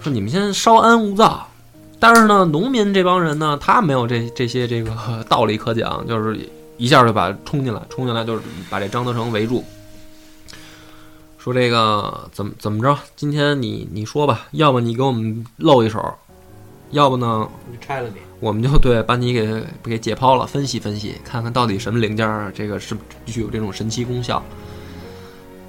[0.00, 1.46] 说你们先稍安勿躁。
[2.00, 4.92] 但是呢，农民这帮人呢，他没有这这些这个
[5.26, 6.38] 道理可讲，就是
[6.76, 9.64] 一下就把冲进来，冲进来就是把这张德成围住，
[11.38, 12.98] 说这个怎么怎么着？
[13.16, 16.14] 今天你你说吧，要么你给我们露一手，
[16.90, 17.48] 要不呢
[17.80, 24.42] 拆了你，我们就对把你给给解剖了，分析分析，看看到底什么零件儿这个是具有这种神奇功效。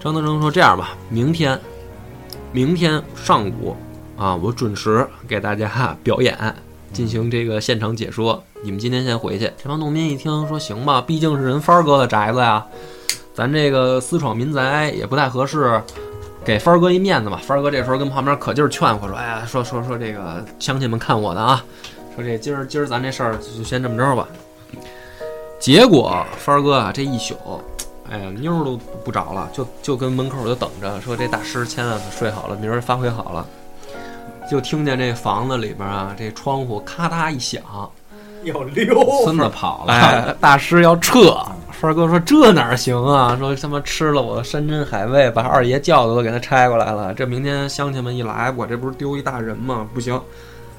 [0.06, 1.60] 张德成说：“这样吧，明天，
[2.52, 3.76] 明天上午
[4.16, 6.38] 啊，我准时给大家 表演，
[6.94, 8.44] 进行这个现场解说。
[8.62, 12.64] 你们今天先回去。”这帮农民一听说：“行吧，毕竟是人帆儿哥的宅子呀，
[13.34, 15.82] 咱这个私闯民宅也不太合适。”
[16.46, 21.66] 给帆儿哥一面子吧，帆儿哥这时候跟旁边可劲儿劝乎说：“哎呀，说说说这个乡亲们看我的啊，
[22.14, 24.28] 说这今儿今儿咱这事儿就先这么着吧。
[25.60, 27.36] 结果帆儿哥啊，这一宿，
[28.10, 33.46] 哎呀妞儿都不找了，就就跟门口就等着，说这大师千万可睡好了，明儿发挥好了。
[34.50, 37.62] 就听见这房子里边啊，这窗户咔嗒一响，
[38.44, 41.36] 要溜孙子跑了，哎， 大师要撤。
[41.72, 43.36] 帆哥说：“这哪行啊？
[43.38, 47.14] 说他妈吃了我的山珍海味，把二爷轿子都给他拆过来了。
[47.14, 49.86] 这明天乡亲们一来，我这不是丢一大人吗？
[49.94, 50.20] 不行，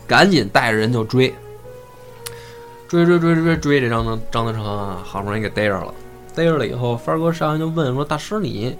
[0.06, 1.32] 赶紧带着人就追，
[2.88, 5.92] 追追追追追追这张德张德成啊，好不容易给逮着了。
[6.36, 8.76] 逮着了以后，帆哥上来就问说：‘大师你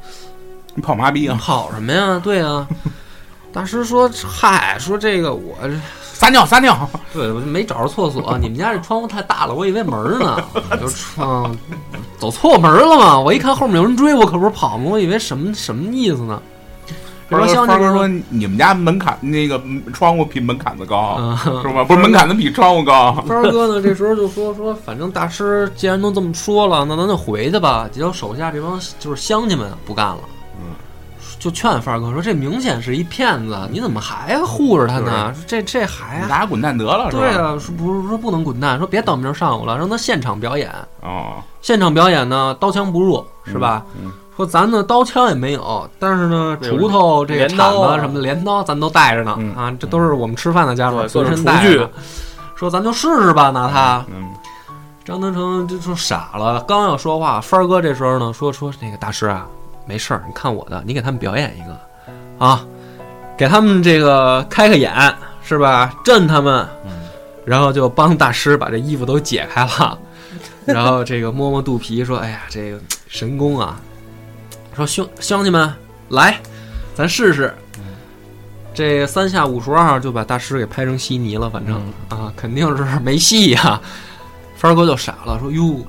[0.74, 1.36] 你跑嘛逼啊？
[1.40, 2.68] 跑什么呀？’对啊，
[3.52, 5.56] 大师说：‘嗨，说这个我。’
[6.16, 8.38] 撒尿撒尿，对，我就没找着厕所。
[8.38, 11.54] 你们家这窗户太大了，我以为门儿呢，我就 窗
[12.18, 13.20] 走错门儿了嘛。
[13.20, 14.84] 我一看后面有人追我，可不是跑吗？
[14.88, 16.40] 我以为什么什么意思呢？
[17.28, 19.60] 这帮乡亲们方哥说你们家门槛那个
[19.92, 21.82] 窗户比门槛子高，啊， 是吧？
[21.82, 27.88] 不是门槛子比窗户高，帆儿哥呢，这时候就说说，反正大师既然都这么说了，那咱就回去吧。
[27.90, 30.18] 结果手下这帮就是乡亲们不干了，
[30.60, 30.76] 嗯，
[31.40, 35.34] 就劝范儿哥说，这明显是一骗子，你怎么还护着他呢？
[35.48, 37.22] 这这还你大家滚蛋得了，是吧？
[37.22, 40.70] 对啊，说不是说不能滚蛋，说别等明儿上午了，让他现场表演。
[41.02, 43.84] 哦，现场表演呢，刀枪不入，是吧？
[44.00, 44.12] 嗯？
[44.37, 51.90] 说咱呢刀枪也没有，但是呢锄头、这个铲子什么的镰刀咱都带着呢、嗯啊，这都是我们吃饭的家伙对随身带着。
[52.55, 54.05] 说咱就试试吧，拿它。
[54.09, 54.29] 嗯，
[55.05, 59.46] 张德成就说傻了，刚要说话，帆儿哥这时候呢说说那个大师啊，
[59.87, 62.64] 没事儿，你看我的，你给他们表演一个啊，
[63.37, 64.92] 给他们这个开开眼
[65.42, 65.94] 是吧？
[66.05, 66.66] 震他们，
[67.44, 69.99] 然后就帮大师把这衣服都解开了，
[70.66, 73.81] 然后这个摸摸肚皮说：“哎呀，这个神功啊！”
[74.76, 75.72] 说兄乡亲们
[76.10, 76.38] 来，
[76.94, 77.52] 咱试试。
[78.74, 83.80] 这三下五除二就把大师给拍成稀泥了，反正、啊，肯定是没戏呀、
[84.54, 85.80] 帆儿哥就傻了，说：“哟，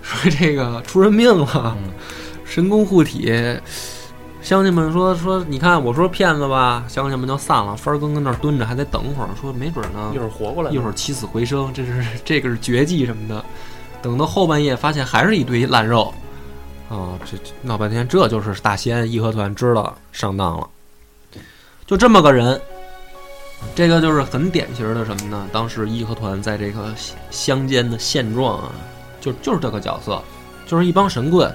[0.00, 1.76] 说这个出人命了，
[2.46, 3.30] 神功护体。”
[4.40, 7.76] 乡亲们说说，你看我说骗子吧，乡亲们就散了。
[7.76, 13.44] 帆儿哥跟那儿蹲着，还得等会儿，说没准呢一，会儿活过来，一会儿起死回生，这是这个是绝技什么的。
[14.00, 16.12] 等到后半夜，发现还是一堆烂肉，
[16.92, 20.68] 啊，这这闹半天，这就是大仙义和团知道上当了，
[21.86, 22.60] 就这么个人。
[23.76, 25.48] 这个就是很典型的什么呢？
[25.52, 26.92] 当时义和团在这个
[27.30, 28.72] 乡间的现状啊，
[29.20, 30.20] 就就是这个角色，
[30.66, 31.50] 就是一帮神棍，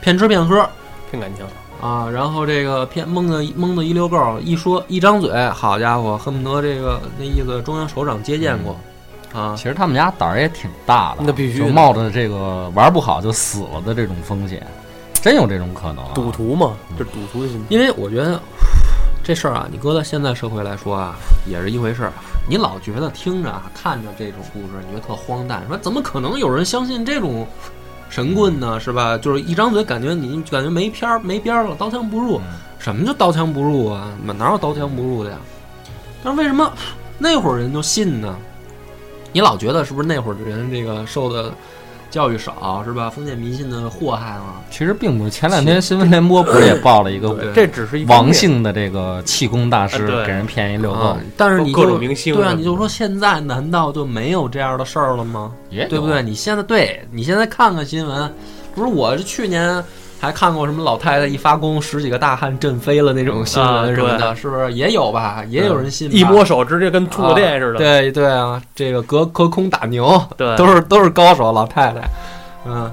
[0.00, 0.66] 骗吃骗喝，
[1.10, 1.44] 骗感情，
[1.82, 8.78] 啊，然后这个骗蒙的蒙的一溜够，一说一张嘴，好家伙，恨不得这个那意思中央首长接见过。
[9.32, 14.66] 啊其实他们家胆儿也挺大的，那必须就冒着这个玩不好就死了的这种风险，
[15.20, 16.10] 真有这种可能、啊。
[16.14, 17.66] 赌徒嘛，这赌徒的心态。
[17.68, 18.40] 因为我觉得
[19.22, 21.14] 这事儿啊，你搁到现在社会来说啊，
[21.46, 22.12] 也是一回事儿。
[22.48, 27.46] 你老觉得听着啊、看着这种故事，你觉得特荒诞，说怎么可能有人相信这种
[28.08, 28.80] 神棍呢？
[28.80, 29.18] 是吧？
[29.18, 32.40] 就是一张嘴，感觉你感觉没边儿没边儿了，刀枪不入。
[32.78, 34.10] 什么叫刀枪不入啊？
[34.24, 35.36] 哪有刀枪不入的呀？
[36.24, 36.72] 但是为什么
[37.18, 38.34] 那会儿人就信呢？
[39.38, 41.54] 你老觉得是不是那会儿的人这个受的
[42.10, 43.08] 教育少是吧？
[43.08, 44.54] 封建迷信的祸害吗？
[44.68, 45.30] 其实并不是。
[45.30, 55.52] 前两天新闻联播不是也报了一个这只是王姓的这个气功大师给人骗一六够啊，但是你各就种明星对啊，你就说现在难道就没有这样的事儿了吗？
[55.70, 56.20] 对不对？？
[56.20, 58.34] 你现在对你现在看看新闻，
[58.74, 59.80] 不是我是去年
[60.20, 65.44] 还看过什么老太太一发功十几个大汉震飞了那种新啊闻什么的，是不是也有吧？
[65.48, 67.78] 也有人信吧一摸手直接跟触过电似的。
[67.78, 72.00] 对对啊，这个隔隔空打牛，对都是都是高手，老太太，
[72.66, 72.92] 嗯，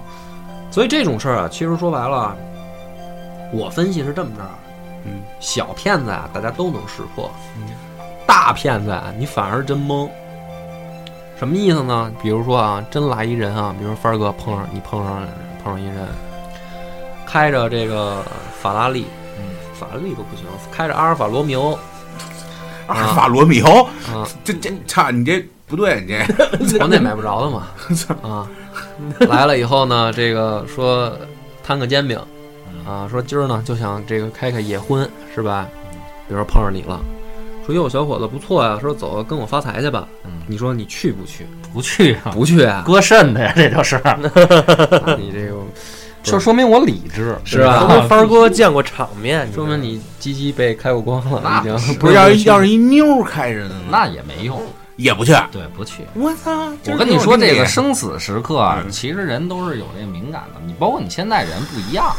[0.69, 2.36] 所以这种事儿啊，其实说白了啊，
[3.51, 4.43] 我分析是这么着，
[5.05, 7.30] 嗯，小骗子啊，大家都能识破，
[8.28, 10.07] 大骗子啊，你反而真懵。
[11.38, 12.11] 什么意思呢？
[12.21, 15.21] 比如说啊，真来一人啊，比如说帆儿哥碰上你碰上
[15.63, 15.95] 碰上一人，
[17.26, 18.23] 开着这个
[18.61, 19.05] 法拉利，
[19.38, 21.78] 嗯，法拉利都不行，开着阿尔法罗密欧
[22.88, 26.07] 阿尔法罗密欧，啊，这这差，你这不对，你
[26.69, 26.78] 这。
[26.80, 27.67] 国内买不着的嘛，
[28.21, 28.47] 啊，
[29.28, 31.11] 来了以后呢，这个说
[31.63, 32.19] 摊个煎饼，
[32.86, 35.67] 啊，说今儿呢就想这个开开野荤是吧？
[36.28, 36.99] 比如说碰上你了，
[37.65, 40.07] 说哟小伙子不错呀，说走跟我发财去吧。
[40.23, 40.32] 嗯。
[40.47, 41.47] 你说你去不去？
[41.73, 42.84] 不去啊，不去啊？
[42.86, 45.55] 割肾的呀，这就是，那 你这个
[46.32, 54.61] 就说明我理智，是吧说明帆儿哥见过场面，说明你鸡鸡被开过光了，那已经不是要是要是一妞开着呢，那也没用。
[54.97, 55.34] 也不去。
[55.51, 56.05] 对，不去。
[56.13, 56.71] 我操！
[56.88, 60.61] 我跟你说，这个生死时刻其实人都是有这个敏感的。
[60.65, 62.15] 你包括你现在人不一样，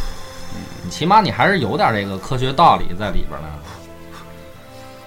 [0.85, 3.49] 你起码你还是有点这个科学道理在里边呢。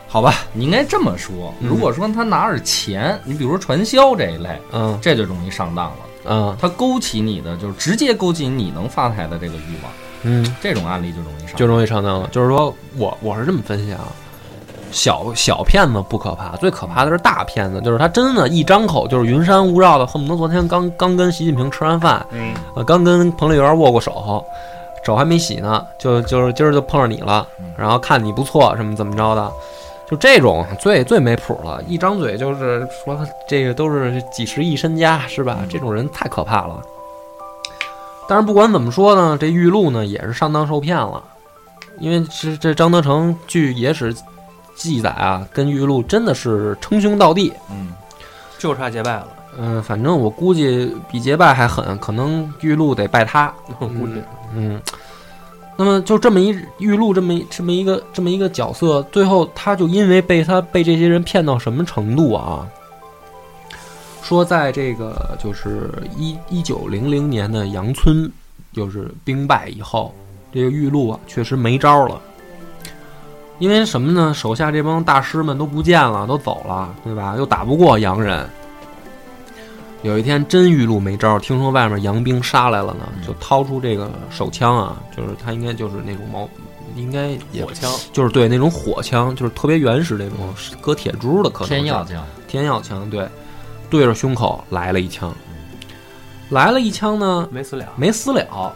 [0.08, 1.54] 好吧， 你应该这么说。
[1.62, 5.98] 嗯如果说他拿着钱，你比如说传销这一类，嗯这就容易上当了。
[6.30, 6.56] 嗯。
[6.62, 9.92] 他勾起你的，就是直接勾起你能发财的这个欲望，
[10.24, 11.58] 嗯，这种案例就容易上当。
[11.58, 12.30] 就容易上当了。
[12.32, 14.00] 就是说我我是这么分析啊，
[14.92, 24.44] 小小骗子不可怕，最可怕的是大骗子，就是他真的，一张口就是云山雾绕的，恨不得昨天刚刚跟习近平吃完饭，嗯，呃，刚跟彭丽媛握过手，
[25.04, 29.52] 手还没洗呢，就就是今儿就碰上你了，然后看你不错，什么怎么着的，
[30.10, 35.60] 就这种最最没谱了，一张嘴就是说这个都是几十亿身家，是吧？
[35.70, 36.82] 这种人太可怕了。
[38.28, 41.24] 但是不管怎么说呢，这玉露呢也是上当受骗了，
[42.00, 44.16] 因为这这张德成据野史
[44.76, 47.94] 记载啊，跟玉露真的是称兄道弟，嗯，
[48.58, 49.28] 就差结拜了。
[49.58, 53.52] 嗯，反正我估计比结拜还狠，可能玉露得拜他。
[53.80, 54.22] 我估计
[54.56, 54.80] 嗯，
[55.80, 62.68] 那么就这么一玉露这么这么一个这么一个角色，最后他就因为被他被这些人骗到什么程度啊？
[64.22, 68.30] 说在这个就是一一九零零年的杨村，
[68.74, 70.14] 就是兵败以后，
[70.54, 72.20] 这个玉露啊确实没招了。
[73.58, 74.34] 因为什么呢？
[74.34, 77.36] 手下这帮大师们都不见了，都走了，对吧？
[77.38, 78.46] 又打不过洋人。
[80.02, 86.48] 有一天真玉露没招，听说外面洋兵杀来了呢，就掏出这个手枪啊，就是他应该就是那种毛，
[86.96, 90.38] 应该火枪，就是对那种火枪，就是特别原始那种
[90.80, 93.28] 搁铁珠的，可能天药枪，天药枪，对，
[93.90, 95.36] 对着胸口来了一枪，
[96.50, 97.86] 来了一枪呢，没死了。
[97.98, 98.74] 没死了。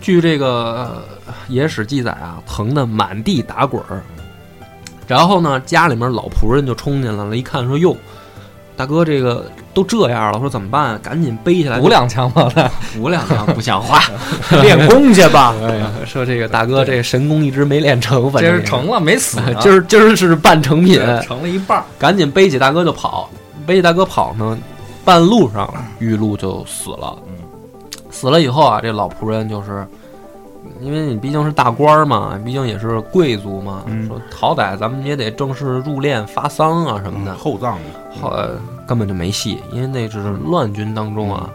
[0.00, 4.02] 据这个呃野史记载啊，疼得满地打滚儿。
[5.06, 7.94] 然后呢，家里面老仆人就冲进来了，一看说：“哟，
[8.76, 10.98] 大哥，这个都这样了，说怎么办？
[11.02, 12.48] 赶紧背起来，补两枪吧，
[12.96, 14.00] 补两枪，不像话。
[14.62, 15.54] 练功去吧。
[16.06, 21.84] 说这个大哥，这神功一直没练成，反正成了没死，今儿今儿是半成品，成了一半儿。
[21.98, 23.28] 赶紧背起大哥就跑。
[23.66, 24.56] 背起大哥跑呢，
[25.04, 25.68] 半路上
[25.98, 27.16] 玉露就死了。
[27.26, 27.34] 嗯
[28.10, 29.84] 死了以后啊，这老仆人就是，
[30.80, 37.32] 因为你毕竟是大官儿嘛，毕竟也是贵族嘛，嗯说好歹咱们也得正式入殓发丧啊什么的。
[37.32, 37.76] 嗯厚葬
[38.22, 38.46] 后来
[38.86, 41.50] 根本就没戏，因为那只是乱军当中啊，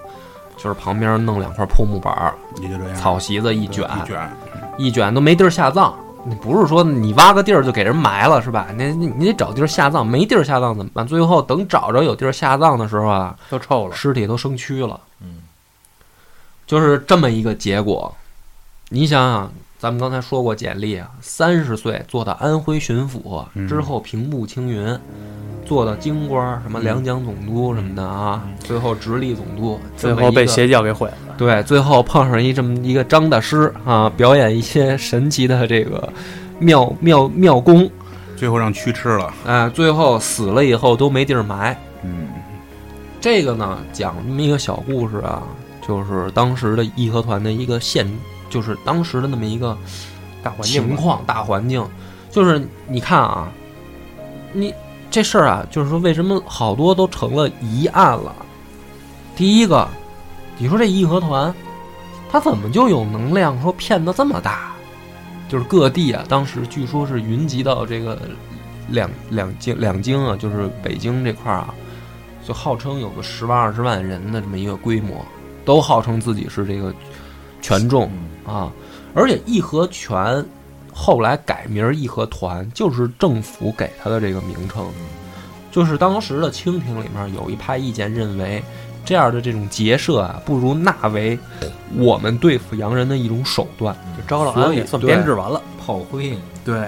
[0.57, 4.30] 就是旁边弄两块破木板儿，也就这样，草席子一卷，一卷，
[4.77, 5.93] 一卷都没地儿下葬。
[6.25, 8.67] 你不是说你挖个地儿就给人埋了是吧？
[8.75, 11.07] 你你你得找地儿下葬，没地儿下葬怎么办？
[11.07, 13.95] 最后等找着有地儿下葬的时候啊，都臭了。
[13.95, 14.99] 尸体都生蛆了。
[15.21, 15.38] 嗯，
[16.67, 18.13] 就是这么一个结果。
[18.89, 24.99] 你想想，咱们刚才说过简历啊，三十岁做到安徽巡抚，嗯之后平步青云，
[25.65, 31.17] 做到京官，什么两江总督什么的啊，最后直隶总督，最后被邪教给毁了。
[31.38, 36.11] 对，最后碰上一这么一个张大师啊，表演一些神奇的这个
[36.59, 37.89] 妙妙妙功，
[38.36, 39.34] 最后让蛆吃了。
[39.45, 41.73] 哎，最后死了以后都没地儿埋。
[42.03, 42.27] 嗯
[43.21, 45.43] 这个呢，讲这么一个小故事啊，
[45.88, 48.05] 就是当时的义和团的一个现，
[48.49, 49.77] 就是当时的那么一个
[50.43, 51.85] 大环境情况、大环境，
[52.31, 53.51] 就是你看啊，
[54.51, 54.73] 你
[55.11, 58.35] 这事儿啊，就是说为什么好多都成了疑案了？
[59.35, 59.87] 第一个，
[60.57, 61.53] 你说这义和团，
[62.31, 64.71] 他怎么就有能量说骗得这么大？
[65.47, 68.19] 就是各地啊，当时据说是云集到这个
[68.89, 71.73] 两两京两京啊，就是北京这块儿啊，
[72.45, 75.25] 就号称有个十万二十万人的这么一个规模，
[75.65, 76.93] 都号称自己是这个
[77.62, 78.10] 权重
[78.45, 78.72] 啊。
[79.14, 80.45] 而且义和拳
[80.93, 84.86] 后来改名儿义和团，就是政府给他的这个名称。
[85.72, 88.64] 就是当时的清廷里面有一派意见认为，
[89.05, 91.38] 这样的这种结社啊，不如纳为
[91.95, 93.95] 我们对付洋人的一种手段。
[94.18, 95.62] 就招了所以安也算编制完了。
[95.80, 96.88] 炮灰，对，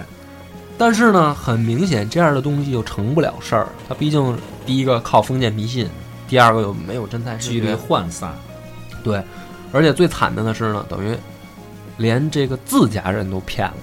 [0.77, 3.67] 但是呢，很明显这样的东西就成不了事儿。
[3.87, 5.87] 它毕竟第一个靠封建迷信，
[6.27, 8.31] 第二个又没有真才实学，涣散，
[9.03, 9.23] 对，
[9.71, 11.15] 而且最惨的呢是呢，等于
[11.97, 13.73] 连这个自家人都骗了，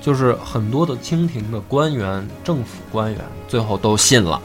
[0.00, 4.40] 就是很多的清廷的官员、政府官员最后都信了，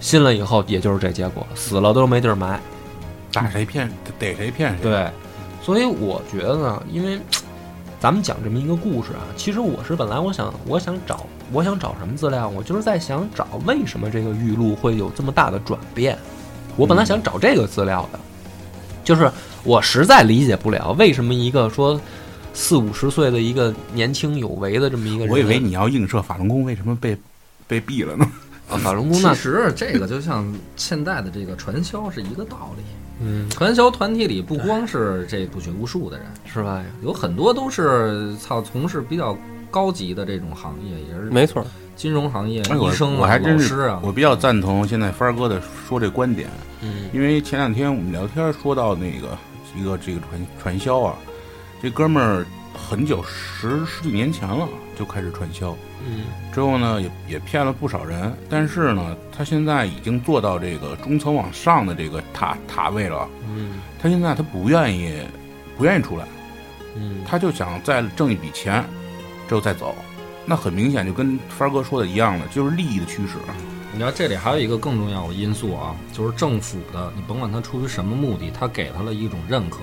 [0.00, 2.60] 信了以后也就是这结果，死了都没地儿埋。
[3.32, 4.82] 打谁骗逮谁骗谁。
[4.82, 5.10] 对，
[5.62, 7.20] 所以我觉得呢，因为
[8.00, 16.16] 咱们讲这么一个故事啊，其实我是本来我想我想找我想找什么资料，我就是在想找为什么这个玉露会有这么大的转变。
[16.76, 18.18] 我本来想找这个资料的，
[19.08, 19.30] 就是
[19.64, 21.98] 我实在理解不了为什么一个说
[22.52, 27.16] 四五十岁的一个年轻有为的这么一个人，我以为你要映射法轮功为什么被
[27.66, 28.30] 被毙了呢？
[28.68, 30.46] 啊法轮功那 其实这个就像
[30.76, 32.82] 现在的这个传销是一个道理。
[33.20, 36.84] 嗯传销团体里不光是这不学无术的人，是吧？
[37.02, 39.34] 有很多都是操从事比较
[39.70, 41.64] 高级的这种行业，也是没错，
[41.94, 44.00] 金融行业、医生啊、我还真是老师啊。
[44.02, 46.48] 我比较赞同现在帆儿哥的说这观点，
[46.80, 47.08] 嗯。
[47.12, 49.36] 因为前两天我们聊天说到那个
[49.76, 51.14] 一个这个传传销啊，
[51.82, 56.24] 这哥们儿很久十十几年前了就开始传销，嗯。
[56.52, 63.80] 之后呢也也骗了不少人，但是呢他现在已经做到这个中层往上的这个塔塔位了，嗯。
[64.00, 65.20] 他现在他不愿意
[65.76, 66.24] 不愿意出来，
[66.96, 68.84] 嗯，他就想再挣一笔钱
[69.48, 69.96] 之后再走。
[70.44, 73.34] 那很明显就跟帆哥说的一样了，就是利益的驱使。
[73.90, 79.78] 你知道这里还有一个更重要的因素啊，就是政府的，你甭管他出于什么目的，他给他了一种认可。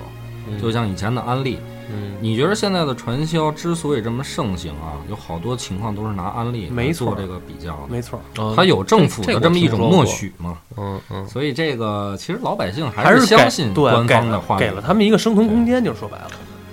[0.62, 1.58] 就像以前的安利，
[1.92, 7.88] 嗯你觉得现在的传销之所以这么盛行啊，有好多情况都是拿安利没做这个比较的。
[7.88, 16.30] 没错，哦它有政府这的这么一种默许嘛，嗯嗯所以这个其实老百姓还是相信官方的话语给了他们一个生存空间，就说白了。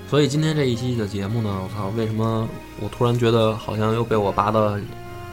[0.09, 2.47] 所以今天这一期的节目呢，我操，为什么
[2.79, 4.77] 我突然觉得好像又被我拔到，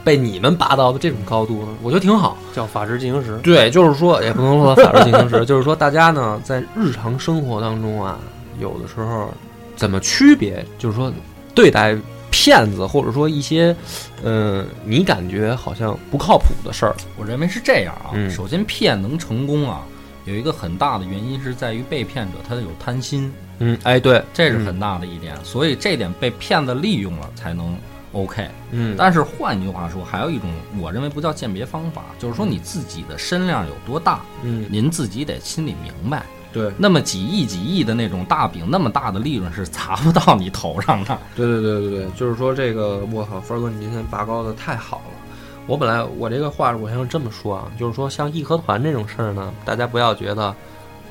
[0.03, 1.67] 被你们拔到的这种高度呢？
[1.83, 2.35] 我觉得挺好。
[2.53, 8.19] 叫法治进行时，对，就是说，也不能说法治进行时， 就是说大家呢在日常生活当中啊，
[8.59, 9.31] 有的时候
[9.75, 11.13] 怎么区别，就是说
[11.53, 11.95] 对待
[12.31, 13.75] 骗子或者说一些，
[14.23, 18.11] 嗯、你感觉好像不靠谱的事儿，我认为是这样啊。
[18.13, 19.81] 嗯首先，骗能成功啊，
[20.25, 25.35] 有一个很大的原因是在于被骗者他有贪心，嗯，哎，对，这是很大的一点。
[25.43, 27.75] 所以这点被骗子利用了才能
[28.11, 28.47] OK。
[28.71, 30.49] 嗯，但是换句话说，还有一种
[30.79, 36.23] 我认为不叫鉴别方法，就是说你自己的身量有多大，嗯，您自己得心里明白。
[36.53, 41.17] 对，那么几亿几亿的那种大饼，那么大的利润是砸不到你头上的。
[41.33, 45.20] 对对对对对，就是说这个，我靠，分儿哥，你今天拔高的太好了。
[45.67, 50.53] 我本来我这个话我想这么说啊，就是说像义和团这种事儿呢，大家不要觉得，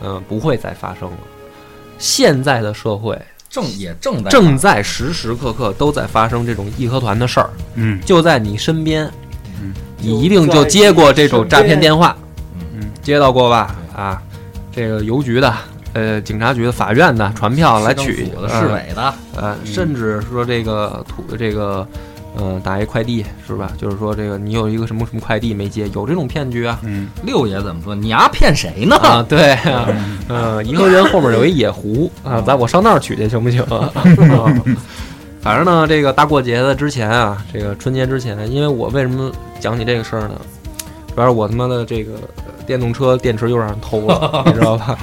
[0.03, 1.19] 嗯、不会再发生了。
[1.99, 9.11] 现在的社会正也正在正在时时刻刻都在发生这种义和团的事儿，嗯就在你身边，
[9.61, 9.73] 嗯。
[10.03, 12.17] 你一定就接过这种诈骗电话，
[12.55, 13.77] 嗯，接到过吧？
[13.95, 14.23] 啊，
[14.73, 15.55] 这个邮局的、
[15.93, 21.87] 呃警察局的、法院的传票来取市委的，呃，甚至说这个土这个，
[22.37, 23.73] 呃，打一快递是吧？
[23.77, 26.79] 就是说这个你有一个什么什么快递没接，有这种骗局啊。
[26.83, 27.95] 嗯，六爷怎么说？
[27.95, 28.97] 你丫骗谁呢？
[28.97, 29.89] 啊，对 啊，
[30.29, 33.61] 呃，颐和园后面有一野湖啊，咱我上那儿取去行不行？
[33.71, 33.93] 啊
[35.43, 40.33] 反正呢，这个大过节的之前啊，这个春节之前，因为我为什么讲起这个事儿呢？
[41.15, 42.40] 主要是我他妈的这个呃
[42.71, 44.97] 电动车电池又让人偷了， 你知道吧？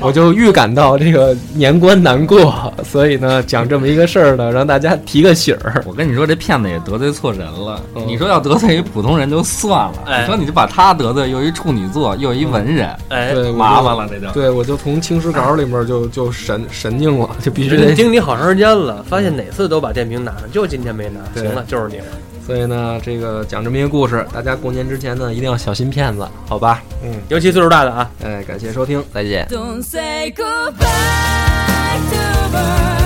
[0.00, 5.80] 我就预感到这个年关难过，所以呢，讲这么一个事儿呢，让大家提个醒儿。
[5.86, 7.80] 我跟你说，这骗子也得罪错人了。
[7.94, 14.28] 嗯你说要得罪一普通人就算了，哎你说你就把他得罪，又一处女座，又一文人，哎，对，麻烦了，这就。
[14.32, 17.94] 对，我就从青史稿里面就就神神经了，就必须得。
[17.94, 21.20] 盯你好长时间了，发现哪次都把电瓶拿上，就今天没拿。
[21.40, 22.04] 行了，就是你了。
[22.46, 26.82] 所以呢，这个讲这么一个故事，大家过年之前呢，一定要小心骗子，好吧？
[27.02, 28.10] 嗯，尤其岁数大的啊。
[28.22, 29.46] 哎，感谢收听，再见。
[29.50, 30.76] Don't say goodbye
[32.10, 33.01] to birds.